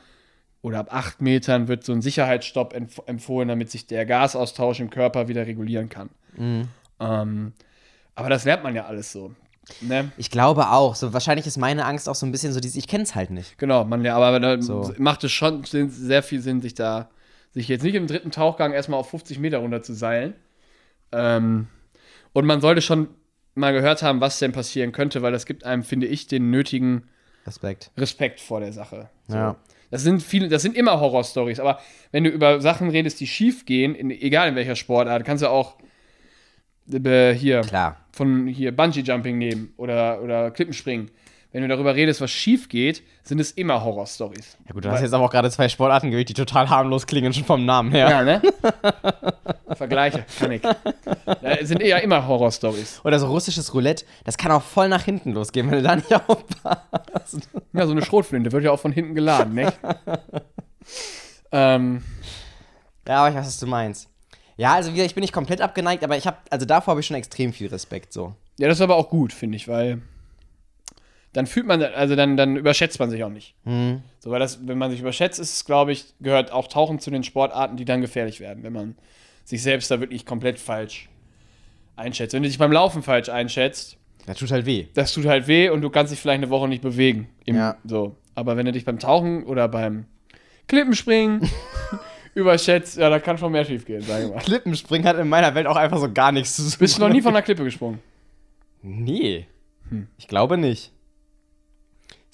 [0.62, 4.89] oder ab 8 Metern wird so ein Sicherheitsstopp empf empfohlen, damit sich der Gasaustausch im
[4.89, 6.10] Körper wieder regulieren kann.
[6.38, 6.69] Mhm.
[6.99, 7.53] Ähm,
[8.15, 9.34] aber das lernt man ja alles so.
[9.82, 10.12] Ne?
[10.17, 10.95] Ich glaube auch.
[10.95, 13.29] So, wahrscheinlich ist meine Angst auch so ein bisschen so dieses, ich kenne es halt
[13.32, 13.58] nicht.
[13.58, 14.93] Genau, man, ja, aber da So.
[14.97, 17.10] macht es schon Sinn- sehr viel Sinn, sich da,
[17.51, 20.34] sich jetzt nicht im dritten Tauchgang erstmal auf 50 Meter runter zu seilen.
[21.12, 21.67] Ähm,
[22.34, 23.10] und man sollte schon
[23.55, 27.03] mal gehört haben, was denn passieren könnte, weil das gibt einem, finde ich, den nötigen
[27.45, 27.91] Respekt.
[27.97, 29.09] Respekt vor der Sache.
[29.27, 29.35] So.
[29.35, 29.55] Ja.
[29.91, 31.79] Das sind viele, das sind immer Horrorstories, aber
[32.11, 35.49] wenn du über Sachen redest, die schief gehen, in, egal in welcher Sportart, kannst du
[35.49, 35.75] auch
[36.91, 37.97] äh, hier Klar.
[38.11, 41.11] von hier Bungee Jumping nehmen oder, oder Klippenspringen.
[41.53, 44.57] Wenn du darüber redest, was schief geht, sind es immer Horrorstories.
[44.67, 47.31] Ja gut, du hast jetzt aber auch gerade zwei Sportarten gewählt, die total harmlos klingen,
[47.31, 48.09] schon vom Namen her.
[48.09, 48.41] Ja, ne?
[49.75, 50.61] Vergleiche, kann ich.
[50.61, 53.01] Da sind eher immer Horrorstories.
[53.03, 56.11] Oder so russisches Roulette, das kann auch voll nach hinten losgehen, wenn du da nicht
[56.27, 57.47] aufpasst.
[57.71, 59.71] Ja, so eine Schrotflinte wird ja auch von hinten geladen, ne?
[61.51, 62.03] ähm,
[63.07, 64.09] Ja, aber ich weiß, was du meinst.
[64.57, 67.07] Ja, also wieder, ich bin nicht komplett abgeneigt, aber ich habe, also davor habe ich
[67.07, 68.33] schon extrem viel Respekt, so.
[68.59, 70.01] ja, das ist aber auch gut, finde ich, weil
[71.33, 73.55] dann fühlt man, also dann, dann überschätzt man sich auch nicht.
[73.65, 74.01] Hm.
[74.19, 77.09] So, weil das, wenn man sich überschätzt, ist es, glaube ich, gehört auch Tauchen zu
[77.11, 78.95] den Sportarten, die dann gefährlich werden, wenn man
[79.43, 81.09] sich selbst da wirklich komplett falsch
[81.95, 82.33] einschätzt.
[82.33, 84.87] Wenn du dich beim Laufen falsch einschätzt, Das tut halt weh.
[84.93, 87.27] das tut halt weh und du kannst dich vielleicht eine Woche nicht bewegen.
[87.45, 87.77] Im, Ja.
[87.83, 88.15] So.
[88.35, 90.05] Aber wenn du dich beim Tauchen oder beim
[90.67, 91.47] Klippenspringen
[92.35, 94.39] überschätzt, ja, da kann schon mehr schief gehen, sag ich mal.
[94.39, 96.73] Klippenspringen hat in meiner Welt auch einfach so gar nichts zu tun.
[96.79, 97.99] Bist du noch nie von der Klippe gesprungen?
[98.81, 99.47] Nee.
[100.17, 100.91] Ich glaube nicht.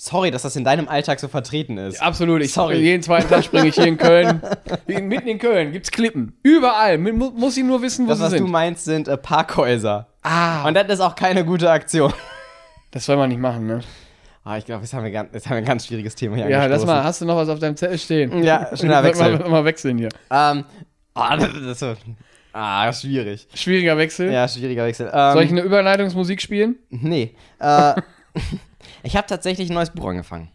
[0.01, 2.01] Sorry, dass das in deinem Alltag so vertreten ist.
[2.01, 2.41] Absolut.
[2.41, 2.77] Ich, Sorry.
[2.77, 4.41] Jeden zweiten Tag springe ich hier in Köln.
[4.88, 6.38] Mitten in Köln gibt's Klippen.
[6.41, 6.97] Überall.
[6.97, 8.49] Mu- mu- Muss ich nur wissen, wo Das, sie was du sind.
[8.49, 10.07] meinst, sind äh, Parkhäuser.
[10.23, 12.13] Ah, Und das ist auch keine gute Aktion.
[12.91, 13.81] das soll man nicht machen, ne?
[14.45, 16.49] Ah, ich glaube, jetzt, haben wir ganz- jetzt haben wir ein ganz schwieriges Thema hier
[16.49, 17.03] Ja, lass mal.
[17.03, 18.41] Hast du noch was auf deinem Zettel stehen?
[18.41, 19.49] Ja, schneller Sag mal, Wechsel.
[19.49, 20.09] mal wechseln hier.
[20.31, 20.63] Ähm,
[21.13, 21.97] ah, das, das
[22.53, 23.49] ah, schwierig.
[23.53, 24.31] Schwieriger Wechsel.
[24.31, 25.12] Ja, schwieriger Wechsel.
[25.13, 26.77] Ähm, Soll ich eine Überleitungsmusik spielen?
[26.89, 27.35] Nee.
[27.59, 27.95] Äh,
[29.03, 30.49] ich habe tatsächlich ein neues Buch angefangen.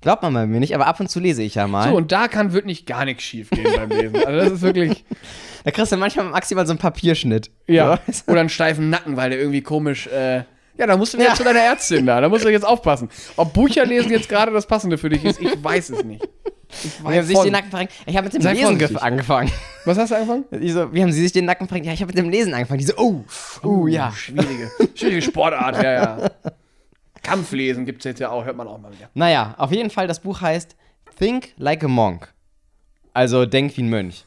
[0.00, 1.88] Glaubt man bei mir nicht, aber ab und zu lese ich ja mal.
[1.90, 4.16] So, und da kann wirklich gar nichts schief gehen beim Lesen.
[4.24, 5.04] Also das ist wirklich.
[5.64, 7.50] da kriegst du manchmal maximal so einen Papierschnitt.
[7.66, 7.98] Ja.
[8.28, 10.44] Oder einen steifen Nacken, weil der irgendwie komisch äh,
[10.76, 11.34] Ja, da musst du jetzt Ja.
[11.34, 12.20] zu deiner Ärztin da.
[12.20, 13.08] Da musst du jetzt aufpassen.
[13.36, 16.22] Ob Bücher lesen jetzt gerade das Passende für dich ist, ich weiß es nicht.
[16.70, 17.92] Ich Wie haben Sie sich den Nacken verrenkt?
[18.06, 18.96] Ich habe mit dem Sei Lesen vorsichtig.
[18.98, 19.50] gef- angefangen.
[19.86, 20.44] Was hast du angefangen?
[20.68, 21.86] So, wie haben Sie sich den Nacken verrenkt?
[21.86, 22.78] Ja, ich habe mit dem Lesen angefangen.
[22.78, 23.24] Die so, oh,
[23.64, 24.12] oh, ja.
[24.12, 26.30] Schwierige, schwierige Sportart, ja, ja.
[27.22, 29.08] Kampflesen gibt es jetzt ja auch, hört man auch mal wieder.
[29.14, 30.76] Naja, auf jeden Fall, das Buch heißt
[31.18, 32.32] Think Like a Monk.
[33.14, 34.24] Also denk wie ein Mönch.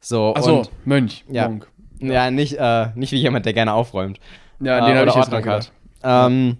[0.00, 1.48] So, Achso, Mönch, Ja.
[1.48, 1.68] Monk.
[2.00, 4.18] ja, nicht, äh, nicht wie jemand, der gerne aufräumt.
[4.60, 5.72] Ja, äh, den habe oder ich jetzt Ordnung mal hat.
[6.02, 6.56] Ähm,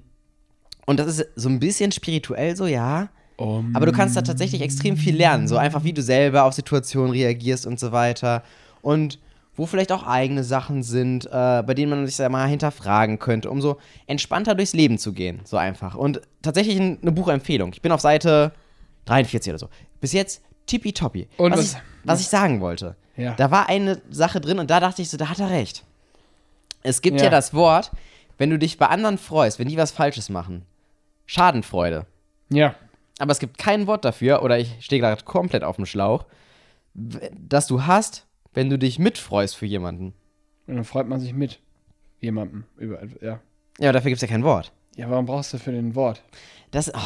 [0.87, 3.09] und das ist so ein bisschen spirituell, so ja.
[3.37, 5.49] Um, Aber du kannst da tatsächlich extrem viel lernen.
[5.49, 8.43] So einfach, wie du selber auf Situationen reagierst und so weiter.
[8.83, 9.19] Und
[9.61, 11.29] wo vielleicht auch eigene Sachen sind, äh,
[11.67, 15.41] bei denen man sich mal hinterfragen könnte, um so entspannter durchs Leben zu gehen.
[15.45, 15.95] So einfach.
[15.97, 17.71] Und tatsächlich ein- eine Buchempfehlung.
[17.75, 18.53] Ich bin auf Seite
[19.05, 19.69] 43 oder so.
[20.01, 21.29] Bis jetzt tippitoppi.
[21.37, 22.97] Und was, was- ich, was ich sagen wollte.
[23.19, 23.35] Ja.
[23.35, 25.85] Da war eine Sache drin und da dachte ich so, da hat er recht.
[26.83, 27.31] Es gibt ja, Ja.
[27.31, 27.91] das Wort,
[28.39, 30.65] wenn du dich bei anderen freust, wenn die was Falsches machen.
[31.27, 32.07] Schadenfreude.
[32.49, 32.75] ja.
[33.19, 36.25] Aber es gibt kein Wort dafür, oder ich stehe gerade komplett auf dem Schlauch,
[36.95, 40.15] dass du hast, wenn du dich mitfreust für jemanden.
[40.67, 41.61] Und dann freut man sich mit
[42.21, 43.41] jemandem über ja.
[43.79, 44.73] Ja, dafür gibt es ja kein Wort.
[44.97, 46.23] Ja, warum brauchst du für den Wort?
[46.71, 46.99] Das, oh,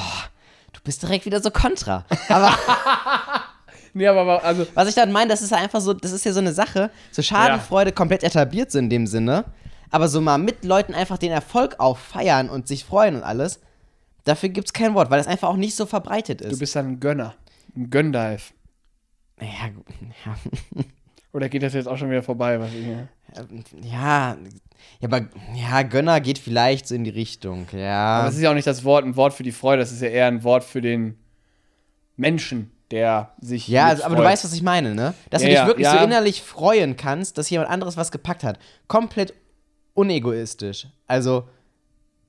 [0.73, 2.05] du bist direkt wieder so kontra.
[2.29, 2.53] Aber
[3.97, 6.25] Nee, aber aber- also was ich dann meine, das ist ja einfach so, das ist
[6.25, 9.45] ja so eine Sache, so Schadenfreude komplett etabliert so in dem Sinne,
[9.91, 13.61] aber so mal mit Leuten einfach den Erfolg auch feiern und sich freuen und alles,
[14.25, 16.51] dafür gibt es kein Wort, weil das einfach auch nicht so verbreitet ist.
[16.53, 17.37] du bist dann ein Gönner.
[17.77, 18.41] Ein Gönndive.
[19.41, 19.85] ja, gu-
[20.27, 20.85] ja,
[21.35, 22.61] Oder geht das jetzt auch schon wieder vorbei?
[22.61, 23.09] Was ich, ja.
[23.83, 24.37] ja,
[25.01, 28.21] ja, aber ja, Gönner geht vielleicht so in die Richtung, ja.
[28.21, 30.01] Aber es ist ja auch nicht das Wort, ein Wort für die Freude, das ist
[30.01, 31.19] ja eher ein Wort für den
[32.17, 33.67] Menschen, der sich.
[33.67, 35.13] Ja, also, aber du weißt, was ich meine, ne?
[35.31, 38.45] Dass Ja, du dich ja, wirklich so innerlich freuen kannst, dass jemand anderes was gepackt
[38.45, 38.61] hat.
[38.87, 39.35] Komplett
[39.95, 40.87] unegoistisch.
[41.09, 41.49] Also,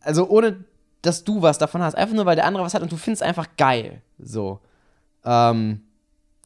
[0.02, 0.65] also ohne,
[1.04, 1.94] dass du was davon hast.
[1.94, 4.02] Einfach nur, weil der andere was hat und du findest es einfach geil.
[4.18, 4.62] So.
[5.24, 5.84] Ähm,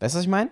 [0.02, 0.50] weißt du, was ich meine?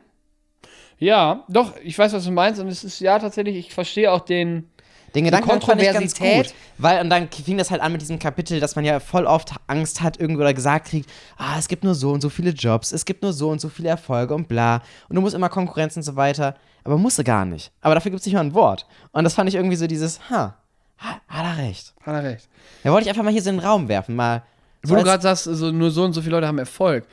[1.00, 2.60] Ja, doch, ich weiß, was du meinst.
[2.60, 4.70] Und es ist ja tatsächlich, ich verstehe auch den.
[5.16, 6.48] Den Gedanken fand ich ganz Kontroversität.
[6.48, 6.56] gut.
[6.78, 9.52] Weil, und dann fing das halt an mit diesem Kapitel, dass man ja voll oft
[9.68, 12.92] Angst hat, irgendwo oder gesagt kriegt, ah, es gibt nur so und so viele Jobs,
[12.92, 14.82] es gibt nur so und so viele Erfolge und bla.
[15.08, 16.56] Und du musst immer Konkurrenz und so weiter.
[16.84, 17.72] Aber musst du gar nicht.
[17.82, 18.86] Aber dafür gibt es nicht mal ein Wort.
[19.12, 20.56] Und das fand ich irgendwie so dieses, ha,
[20.98, 21.94] ha hat er recht.
[22.02, 22.48] Hat er recht.
[22.84, 24.44] Da wollte ich einfach mal hier so in den Raum werfen, mal.
[24.84, 27.06] Wo so du gerade sagst, so, nur so und so viele Leute haben Erfolg.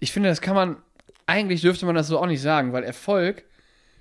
[0.00, 0.76] Ich finde, das kann man.
[1.28, 3.44] Eigentlich dürfte man das so auch nicht sagen, weil Erfolg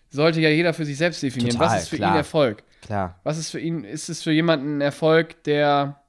[0.09, 1.57] sollte ja jeder für sich selbst definieren.
[1.57, 2.13] Total, was ist für klar.
[2.13, 2.63] ihn Erfolg?
[2.81, 3.19] Klar.
[3.23, 5.99] Was ist für ihn, ist es für jemanden ein Erfolg, der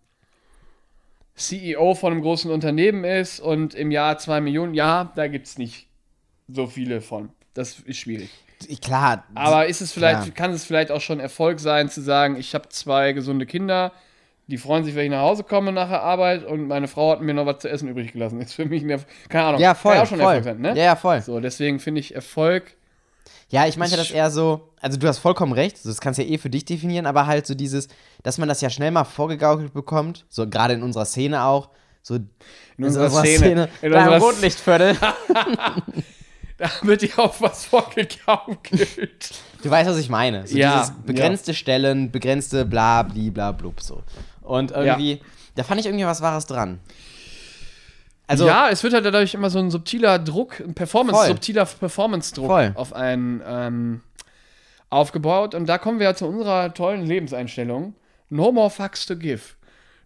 [1.35, 4.75] CEO von einem großen Unternehmen ist und im Jahr zwei Millionen?
[4.75, 5.89] Ja, da gibt es nicht
[6.47, 7.31] so viele von.
[7.53, 8.31] Das ist schwierig.
[8.81, 9.25] Klar.
[9.35, 10.35] Aber ist es vielleicht, Klar.
[10.35, 13.91] kann es vielleicht auch schon Erfolg sein, zu sagen, ich habe zwei gesunde Kinder,
[14.49, 17.21] die freuen sich, wenn ich nach Hause komme nach der Arbeit und meine Frau hat
[17.21, 18.41] mir noch was zu essen übrig gelassen.
[18.41, 19.09] Ist für mich ein Erfolg.
[19.29, 19.61] Keine Ahnung.
[19.61, 19.93] ja, voll.
[19.93, 20.35] Kann ja auch schon voll.
[20.35, 20.69] Erfolg sein, ne?
[20.71, 21.21] Ja, ja, voll.
[21.23, 22.75] So, deswegen finde ich Erfolg.
[23.51, 26.29] Ja, ich meinte das eher so, also du hast vollkommen recht, das kannst du ja
[26.31, 27.89] eh für dich definieren, aber halt so dieses,
[28.23, 31.71] dass man das ja schnell mal vorgegaukelt bekommt, so gerade in unserer Szene auch,
[32.03, 33.69] so in unserer Szene.
[33.81, 34.97] In da unserer- Rotlichtviertel.
[36.59, 39.31] Da wird dir auch was vorgegaukelt.
[39.63, 40.45] du weißt, was ich meine.
[40.47, 44.03] So Ja, dieses begrenzte Stellen, begrenzte bla, bli, bla, blub, so.
[44.49, 45.21] Und irgendwie,
[45.57, 46.81] da fand ich irgendwie was Wahres dran.
[48.27, 51.29] Also, ja, es wird halt dadurch immer so ein subtiler Druck, ein Performance, Voll.
[51.29, 52.73] subtiler Performance-Druck Voll.
[52.75, 54.01] auf einen ähm,
[54.91, 55.55] aufgebaut.
[55.55, 57.95] Und da kommen wir ja zu unserer tollen Lebenseinstellung.
[58.31, 59.43] No more fucks to give.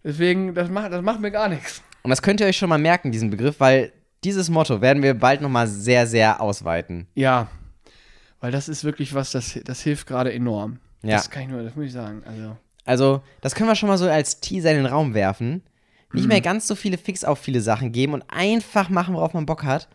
[0.04, 1.82] Deswegen, das macht, das macht mir gar nichts.
[2.02, 3.92] und das könnt ihr euch schon mal merken, diesen Begriff, weil
[4.24, 7.06] dieses Motto werden wir bald nochmal sehr, sehr ausweiten.
[7.14, 7.48] Ja.
[8.40, 10.78] Weil das ist wirklich was, das, das hilft gerade enorm.
[11.02, 11.16] Ja.
[11.16, 12.22] Das kann ich nur, das muss ich sagen.
[12.24, 12.56] Also.
[12.84, 15.62] Also, das können wir schon mal so als Teaser in den Raum werfen.
[16.12, 16.28] Nicht Mhm.
[16.28, 19.62] mehr ganz so viele Fix auf viele Sachen geben und einfach machen, worauf man Bock
[19.64, 19.88] hat,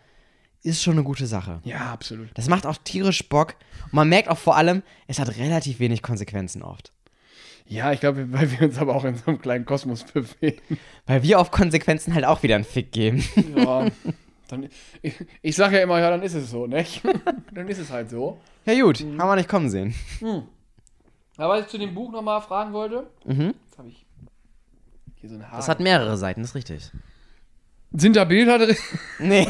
[0.63, 1.59] ist schon eine gute Sache.
[1.63, 2.29] Ja, absolut.
[2.33, 3.55] Das macht auch tierisch Bock.
[3.85, 6.91] Und man merkt auch vor allem, es hat relativ wenig Konsequenzen oft.
[7.67, 10.61] Ja, ich glaube, weil wir uns aber auch in so einem kleinen Kosmos bewegen.
[11.05, 13.23] Weil wir auf Konsequenzen halt auch wieder einen Fick geben.
[13.55, 13.87] Ja.
[14.47, 14.69] Dann,
[15.01, 17.01] ich, ich sage ja immer, ja, dann ist es so, nicht?
[17.53, 18.39] dann ist es halt so.
[18.65, 19.21] Ja, gut, Mhm.
[19.21, 19.93] haben wir nicht kommen sehen.
[21.37, 23.53] Aber was ich zu dem Buch nochmal fragen wollte, Mhm.
[23.65, 24.05] jetzt habe ich
[25.15, 25.57] hier so ein Haar.
[25.57, 26.91] Das hat mehrere Seiten, das ist richtig.
[27.91, 28.75] Sind da Bilder drin?
[29.19, 29.47] Nee.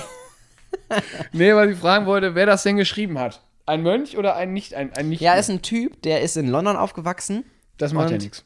[1.32, 3.42] nee, weil ich fragen wollte, wer das denn geschrieben hat.
[3.66, 6.48] Ein Mönch oder ein nicht ein, ein nicht Ja, ist ein Typ, der ist in
[6.48, 7.44] London aufgewachsen,
[7.78, 8.46] Das macht ja nichts.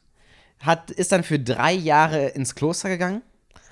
[0.59, 3.21] hat, ist dann für drei Jahre ins Kloster gegangen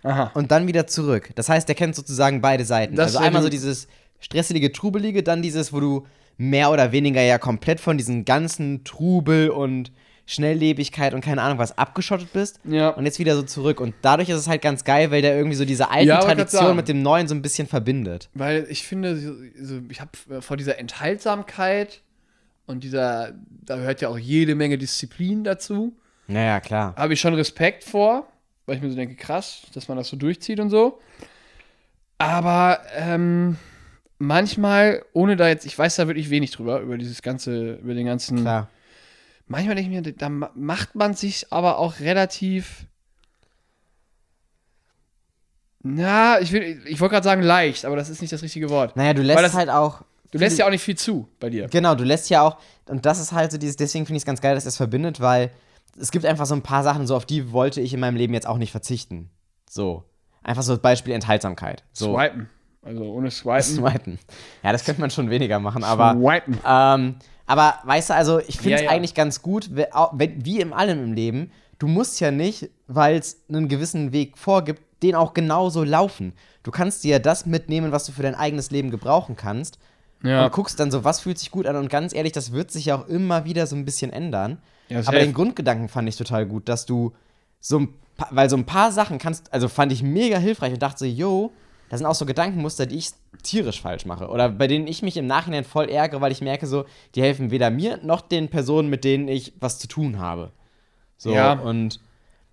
[0.04, 0.32] Aha.
[0.36, 1.32] und dann wieder zurück.
[1.36, 2.96] Das heißt, der kennt sozusagen beide Seiten.
[2.96, 3.88] Das also ist einmal so die- dieses
[4.20, 6.08] stresselige, trubelige, dann dieses, wo du
[6.42, 9.92] mehr oder weniger ja komplett von diesem ganzen Trubel und
[10.26, 12.90] Schnelllebigkeit und keine Ahnung was abgeschottet bist Ja.
[12.90, 13.82] und jetzt wieder so zurück.
[13.82, 16.28] Und dadurch ist es halt ganz geil, weil der irgendwie so diese alte Ja, wollte
[16.28, 16.76] grad Tradition sagen.
[16.78, 18.30] mit dem Neuen so ein bisschen verbindet.
[18.36, 22.02] Weil ich finde, so, ich habe vor dieser Enthaltsamkeit
[22.68, 23.34] und dieser,
[23.66, 25.94] da gehört ja auch jede Menge Disziplin dazu,
[26.28, 26.96] Naja, klar.
[26.96, 28.28] habe ich schon Respekt vor,
[28.66, 31.00] weil ich mir so denke, krass, dass man das so durchzieht und so.
[32.20, 33.58] Aber ähm,
[34.20, 38.06] manchmal, ohne da jetzt, ich weiß da wirklich wenig drüber, über dieses ganze, über den
[38.06, 38.42] ganzen.
[38.42, 38.70] Klar.
[39.48, 42.86] Manchmal denke ich mir, da ma- macht man sich aber auch relativ.
[45.82, 48.96] Na, ich, will- ich wollte gerade sagen leicht, aber das ist nicht das richtige Wort.
[48.96, 50.04] Naja, du lässt das- halt auch.
[50.32, 51.68] Du lässt ja auch nicht viel zu bei dir.
[51.70, 54.26] Genau, du lässt ja auch, und das ist halt so dieses, deswegen finde ich es
[54.28, 55.50] ganz geil, dass es verbindet, weil
[56.00, 58.36] es gibt einfach so ein paar Sachen, so auf die wollte ich in meinem Leben
[58.36, 59.32] jetzt auch nicht verzichten.
[59.68, 60.04] So.
[60.44, 61.84] Einfach so Beispiel Enthaltsamkeit.
[61.94, 62.14] So.
[62.16, 62.48] Swipen.
[62.82, 63.62] Also ohne Swipen.
[63.62, 64.20] Swipen.
[64.64, 66.14] Ja, das könnte man schon weniger machen, aber.
[66.14, 66.60] Swipen.
[66.66, 67.16] Ähm,
[67.46, 68.92] aber weißt du, also ich finde es Ja, ja.
[68.92, 73.68] eigentlich ganz gut, wie in allem im Leben, du musst ja nicht, weil es einen
[73.68, 76.34] gewissen Weg vorgibt, den auch genauso laufen.
[76.64, 79.80] Du kannst dir das mitnehmen, was du für dein eigenes Leben gebrauchen kannst.
[80.22, 80.46] Ja.
[80.46, 81.76] Und guckst dann so, was fühlt sich gut an.
[81.78, 84.58] Und ganz ehrlich, das wird sich ja auch immer wieder so ein bisschen ändern.
[84.90, 87.14] Ja, Aber den Grundgedanken fand ich total gut, dass du
[87.60, 90.82] so ein paar, weil so ein paar Sachen kannst, also fand ich mega hilfreich und
[90.82, 91.52] dachte so, yo,
[91.90, 93.10] da sind auch so Gedankenmuster, die ich
[93.44, 94.28] tierisch falsch mache.
[94.30, 97.52] Oder bei denen ich mich im Nachhinein voll ärgere, weil ich merke so, die helfen
[97.52, 100.52] weder mir noch den Personen, mit denen ich was zu tun habe.
[101.18, 101.54] So, Ja.
[101.54, 102.00] und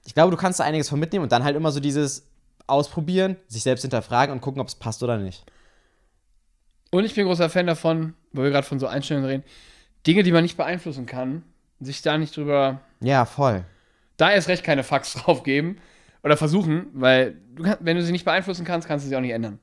[0.06, 2.26] ich glaube, du kannst da einiges von mitnehmen und dann halt immer so dieses
[2.68, 5.44] Ausprobieren, sich selbst hinterfragen und gucken, ob es passt oder nicht.
[6.90, 9.44] Und ich bin großer Fan davon, weil wir gerade von so Einstellungen reden,
[10.06, 11.42] Dinge, die man nicht beeinflussen kann,
[11.80, 13.64] sich da nicht drüber, Ja, voll.
[14.16, 15.78] da erst recht keine Fax drauf geben
[16.26, 19.20] oder versuchen, weil du kann, wenn du sie nicht beeinflussen kannst, kannst du sie auch
[19.20, 19.58] nicht ändern.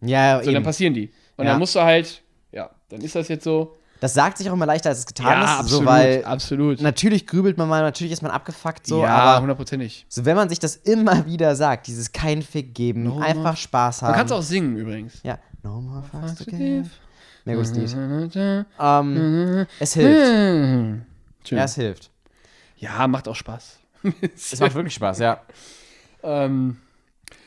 [0.00, 0.64] Ja, So, dann eben.
[0.64, 1.12] passieren die.
[1.36, 1.52] Und Ja.
[1.52, 3.76] dann musst du halt, ja, dann ist das jetzt so.
[4.00, 6.80] Das sagt sich auch immer leichter, als es getan ist, so, weil absolut.
[6.80, 10.06] natürlich grübelt man mal, natürlich ist man abgefuckt so, ja, aber hundertprozentig.
[10.08, 14.02] so wenn man sich das immer wieder sagt, dieses kein Fick geben, No einfach Spaß
[14.02, 14.12] haben.
[14.12, 15.20] Du kannst auch singen übrigens.
[15.24, 16.88] ja, no more fucks to give.
[17.44, 17.96] Lied.
[17.96, 18.64] Mhm.
[18.78, 20.20] Ähm, es hilft.
[21.44, 21.58] Schön.
[21.58, 22.10] Ja, es hilft.
[22.76, 23.78] Ja, macht auch Spaß.
[24.34, 25.40] Es macht wirklich Spaß, ja.
[26.22, 26.76] ähm,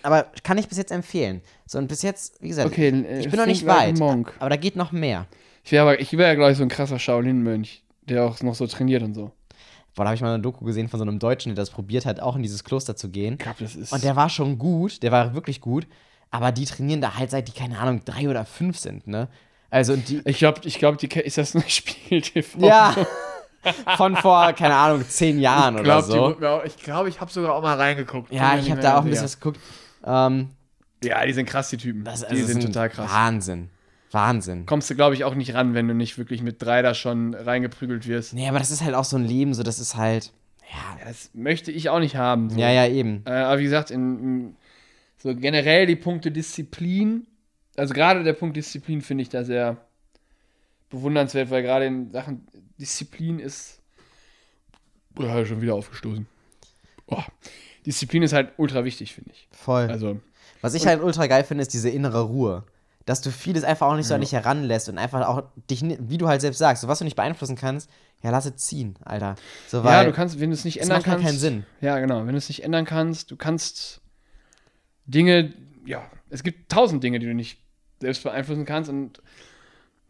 [0.03, 1.41] Aber kann ich bis jetzt empfehlen.
[1.65, 4.34] So, und bis jetzt, wie gesagt, okay, äh, ich bin noch nicht weit, Monk.
[4.39, 5.27] aber da geht noch mehr.
[5.63, 9.03] Ich wäre wäre ja, glaube ich, so ein krasser Shaolin-Mönch, der auch noch so trainiert
[9.03, 9.31] und so.
[9.95, 12.05] Boah, da habe ich mal eine Doku gesehen von so einem Deutschen, der das probiert
[12.05, 13.34] hat, auch in dieses Kloster zu gehen.
[13.34, 13.91] Ich glaube, das ist.
[13.91, 15.86] Und der war schon gut, der war wirklich gut,
[16.29, 19.27] aber die trainieren da halt seit die, keine Ahnung, drei oder fünf sind, ne?
[19.69, 22.60] Also, die, ich glaube, ich glaub, die ist das nur Spiegel TV.
[22.65, 22.95] Ja.
[23.97, 26.62] Von vor, keine Ahnung, zehn Jahren ich oder glaube, so.
[26.65, 28.32] ich, glaub, ich habe sogar auch mal reingeguckt.
[28.32, 29.60] Ja, ich habe da auch ein bisschen was geguckt.
[30.06, 30.50] Ähm,
[31.04, 32.04] Ja, die sind krass, die Typen.
[32.04, 33.12] das, die also sind das total krass.
[33.12, 33.69] Wahnsinn.
[34.12, 34.65] Wahnsinn.
[34.65, 37.34] Kommst du, glaube ich, auch nicht ran, wenn du nicht wirklich mit drei da schon
[37.34, 38.34] reingeprügelt wirst.
[38.34, 40.32] Nee, aber das ist halt auch so ein Leben, so das ist halt.
[40.69, 42.50] Ja, Ja, das möchte ich auch nicht haben.
[42.50, 42.60] So.
[42.60, 43.24] ja, ja, eben.
[43.26, 44.56] Äh, aber wie gesagt, in, in,
[45.17, 47.28] so generell die Punkte Disziplin,
[47.78, 49.78] also gerade der Punkt Disziplin finde ich da sehr
[50.91, 52.47] bewundernswert, weil gerade in Sachen
[52.80, 53.80] Disziplin ist.
[55.15, 56.27] Boah, schon wieder aufgestoßen.
[57.08, 57.25] Boah.
[57.86, 59.47] Disziplin ist halt ultra wichtig, finde ich.
[59.51, 59.89] Voll.
[59.89, 60.19] Also,
[60.62, 62.63] Was ich halt ultra geil finde, ist diese innere Ruhe.
[63.06, 66.19] Dass du vieles einfach auch nicht so an dich heranlässt und einfach auch dich, wie
[66.19, 67.89] du halt selbst sagst, so was du nicht beeinflussen kannst,
[68.21, 69.36] ja, lass es ziehen, Alter.
[69.67, 71.27] So, ja, du kannst, wenn du es nicht ändern macht halt kannst.
[71.27, 71.65] keinen Sinn.
[71.82, 72.19] Ja, genau.
[72.19, 74.01] Wenn du es nicht ändern kannst, du kannst
[75.08, 75.51] Dinge,
[75.84, 77.60] ja, es gibt tausend Dinge, die du nicht
[77.99, 79.21] selbst beeinflussen kannst und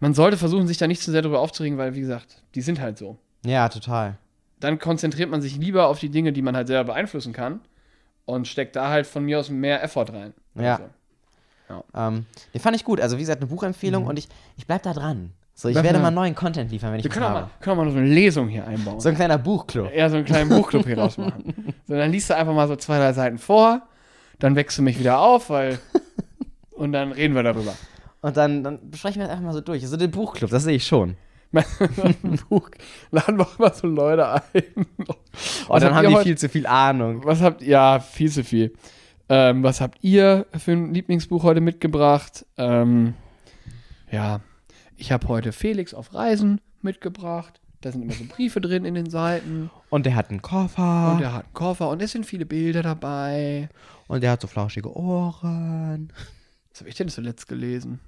[0.02, 2.82] man sollte versuchen, sich da nicht zu sehr darüber aufzuregen, weil, wie gesagt, die sind
[2.82, 3.18] halt so.
[3.46, 4.18] Ja, total.
[4.60, 7.62] Dann konzentriert man sich lieber auf die Dinge, die man halt selber beeinflussen kann
[8.26, 10.34] und steckt da halt von mir aus mehr Effort rein.
[10.56, 10.80] Ja.
[11.70, 13.00] Also, Ähm, den fand ich gut.
[13.00, 15.32] Also, wie gesagt, eine Buchempfehlung und ich, ich bleib da dran.
[15.54, 17.42] So, ich werde mal neuen Content liefern, wenn ich wir können auch, habe.
[17.42, 19.00] mal, können mal so eine Lesung hier einbauen.
[19.00, 19.92] So ein kleiner Buchclub.
[19.92, 21.74] eher so einen kleinen Buchclub hier rausmachen.
[21.88, 23.84] So, dann liest du einfach mal so zwei, drei Seiten vor,
[24.40, 25.78] dann wächst du mich wieder auf, weil.
[26.72, 27.74] und dann reden wir darüber.
[28.22, 29.88] Und dann, dann besprechen wir das einfach mal so durch.
[29.88, 31.16] So den Buchclub, das sehe ich schon.
[32.50, 32.70] Buch
[33.12, 34.42] laden wir auch immer so Leute ein.
[34.76, 34.88] Und
[35.68, 37.26] Was dann haben ihr die heute- viel zu viel Ahnung.
[37.26, 38.74] Was habt ja viel zu viel.
[39.28, 42.46] Ähm, was habt ihr für ein Lieblingsbuch heute mitgebracht?
[42.58, 43.14] Ähm,
[44.12, 44.40] ja,
[44.98, 47.60] ich habe heute Felix auf Reisen mitgebracht.
[47.82, 49.72] Da sind immer so Briefe drin in den Seiten.
[49.90, 51.14] Und der hat einen Koffer.
[51.16, 53.70] Und er hat einen Koffer und es sind viele Bilder dabei.
[54.08, 56.14] Und der hat so flauschige Ohren.
[56.72, 58.00] Was habe ich denn zuletzt gelesen?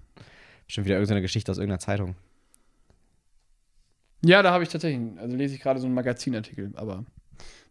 [0.67, 2.15] Schon wieder irgendeine Geschichte aus irgendeiner Zeitung.
[4.26, 7.04] Ja, da habe ich tatsächlich, also lese ich gerade so einen Magazinartikel, aber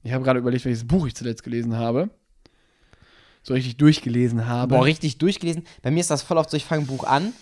[0.03, 2.11] ich habe gerade überlegt, welches Buch ich zuletzt gelesen habe.
[3.43, 4.77] So richtig durchgelesen habe.
[4.77, 5.65] Boah, richtig durchgelesen.
[5.81, 7.33] Bei mir ist das voll oft so, ich fange ein Buch an.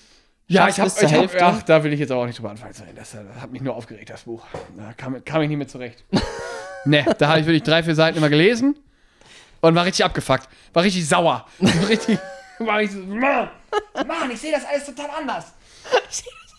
[0.46, 2.72] ja, ich habe, ich hab, ach, da will ich jetzt aber auch nicht drüber anfangen.
[2.94, 4.46] Das, das hat mich nur aufgeregt, das Buch.
[4.76, 6.04] Da kam, kam ich nicht mehr zurecht.
[6.86, 8.74] Ne, da habe ich wirklich drei, vier Seiten immer gelesen
[9.60, 10.48] und war richtig abgefuckt.
[10.72, 11.46] War richtig sauer.
[11.58, 12.18] War richtig,
[12.66, 13.48] war richtig so, Mann,
[14.06, 15.52] Mann, ich sehe das alles total anders.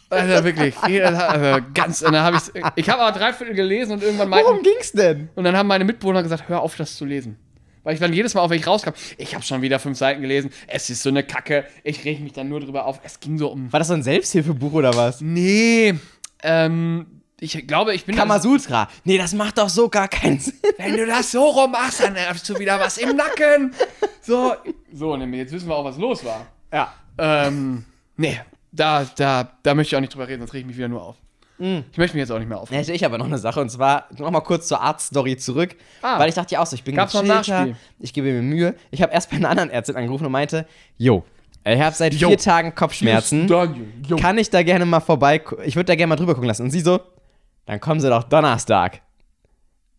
[0.09, 4.03] Also wirklich, also ganz, und dann habe ich, ich habe aber drei Viertel gelesen und
[4.03, 5.29] irgendwann meinten, Worum ging's denn?
[5.35, 7.37] und dann haben meine Mitbewohner gesagt, hör auf, das zu lesen.
[7.83, 10.21] Weil ich dann jedes Mal, auf wenn ich rauskam, ich habe schon wieder fünf Seiten
[10.21, 12.99] gelesen, es ist so eine Kacke, ich reg mich dann nur drüber auf.
[13.03, 13.71] Es ging so um.
[13.71, 15.21] War das so ein Selbsthilfebuch oder was?
[15.21, 15.95] Nee,
[16.43, 18.15] ähm, ich glaube, ich bin.
[18.15, 18.87] Kamasutra.
[19.03, 20.53] Nee, das macht doch so gar keinen Sinn.
[20.77, 23.73] wenn du das so rum machst, dann hast du wieder was im Nacken.
[24.21, 24.53] So,
[24.93, 26.45] so, nämlich, jetzt wissen wir auch, was los war.
[26.71, 26.93] Ja.
[27.17, 27.83] Ähm,
[28.15, 28.39] nee,
[28.71, 31.03] da, da, da möchte ich auch nicht drüber reden, sonst reg ich mich wieder nur
[31.03, 31.15] auf.
[31.59, 32.79] Ich möchte mich jetzt auch nicht mehr aufregen.
[32.83, 36.17] hätte ich aber noch eine Sache und zwar nochmal kurz zur Arztstory zurück, Ah.
[36.17, 37.75] weil ich dachte ja auch so, ich bin Gab's gechillter, Nachspiel?
[37.99, 38.73] ich gebe mir Mühe.
[38.89, 40.65] Ich habe erst bei einer anderen Ärztin angerufen und meinte,
[40.97, 41.23] jo,
[41.63, 42.29] ich habe seit Jo.
[42.29, 44.15] vier Tagen Kopfschmerzen, Daniel, jo.
[44.17, 46.63] kann ich da gerne mal vorbei, ich würde da gerne mal drüber gucken lassen.
[46.63, 46.99] Und sie so,
[47.65, 49.01] dann kommen Sie doch Donnerstag.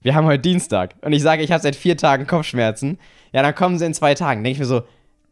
[0.01, 0.95] Wir haben heute Dienstag.
[1.03, 2.99] Und ich sage, ich habe seit vier Tagen Kopfschmerzen.
[3.33, 4.43] Ja, dann kommen Sie in zwei Tagen.
[4.43, 4.83] Denke ich mir so,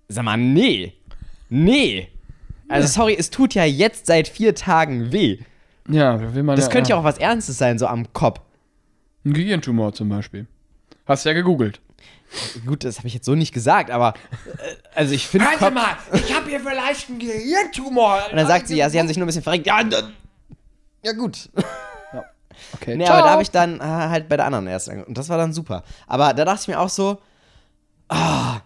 [0.09, 0.95] sag mal, nee,
[1.49, 2.09] nee.
[2.69, 5.39] Also sorry, es tut ja jetzt seit vier Tagen weh.
[5.89, 8.41] Ja, da will man Das ja, könnte ja auch was Ernstes sein, so am Kopf.
[9.25, 10.47] Ein Gehirntumor zum Beispiel.
[11.07, 11.81] Hast ja gegoogelt.
[12.65, 14.15] Gut, das habe ich jetzt so nicht gesagt, aber
[14.47, 15.47] äh, also ich finde.
[15.59, 18.21] Kopf- mal, ich habe hier vielleicht einen Gehirntumor.
[18.31, 19.67] Und dann sagt sie, ja, sie haben sich nur ein bisschen verrenkt.
[19.67, 20.13] Ja, dann-
[21.05, 21.51] ja gut.
[22.75, 23.17] Okay, Nee, ciao.
[23.17, 25.53] aber da habe ich dann äh, halt bei der anderen erst und das war dann
[25.53, 25.83] super.
[26.07, 27.19] Aber da dachte ich mir auch so,
[28.09, 28.61] ah,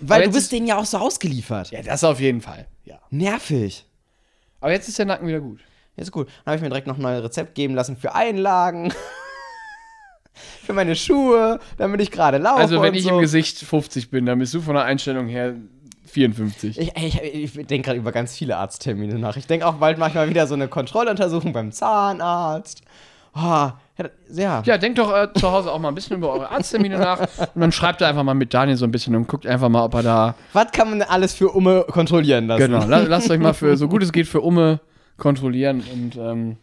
[0.00, 1.70] weil du bist ist- denen ja auch so ausgeliefert.
[1.70, 2.66] Ja, das auf jeden Fall.
[2.84, 2.98] Ja.
[3.10, 3.86] Nervig.
[4.60, 5.60] Aber jetzt ist der Nacken wieder gut.
[5.96, 6.28] Jetzt ist gut.
[6.28, 8.92] Dann habe ich mir direkt noch ein neues Rezept geben lassen für Einlagen.
[10.64, 12.60] für meine Schuhe, damit ich gerade laufe.
[12.60, 13.10] Also, wenn ich so.
[13.10, 15.54] im Gesicht 50 bin, dann bist du von der Einstellung her
[16.06, 16.78] 54.
[16.78, 19.36] Ich, ich, ich denke gerade über ganz viele Arzttermine nach.
[19.36, 22.82] Ich denke auch bald manchmal wieder so eine Kontrolluntersuchung beim Zahnarzt.
[23.36, 23.70] Oh,
[24.30, 24.78] ja, ja.
[24.78, 27.20] Denkt doch äh, zu Hause auch mal ein bisschen über eure Arzttermine nach
[27.54, 29.84] und dann schreibt er einfach mal mit Daniel so ein bisschen und guckt einfach mal,
[29.84, 30.34] ob er da.
[30.52, 32.60] Was kann man alles für Umme kontrollieren lassen?
[32.60, 34.80] Genau, la lasst euch mal für so gut es geht für Umme
[35.16, 36.56] kontrollieren und ähm,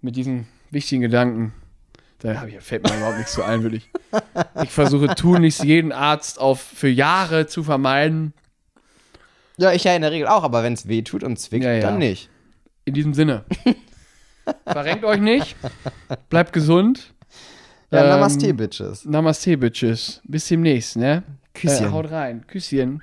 [0.00, 1.52] mit diesen wichtigen Gedanken.
[2.20, 3.90] Da fällt mir überhaupt nichts zu ein, würde ich.
[4.62, 8.32] Ich versuche tunlichst jeden Arzt auf für Jahre zu vermeiden.
[9.56, 11.72] Ja, ich ja in der Regel auch, aber wenn es weh tut und zwickt, Ja,
[11.72, 11.80] ja.
[11.80, 12.28] dann nicht.
[12.84, 13.44] In diesem Sinne.
[14.66, 15.56] Verrenkt euch nicht.
[16.28, 17.12] Bleibt gesund.
[17.90, 19.04] Ja, Ähm, Namaste, Bitches.
[19.04, 20.20] Namaste, Bitches.
[20.24, 21.22] Bis demnächst, ne?
[21.54, 21.86] Küsschen.
[21.86, 22.46] Äh, haut rein.
[22.46, 23.00] Küsschen.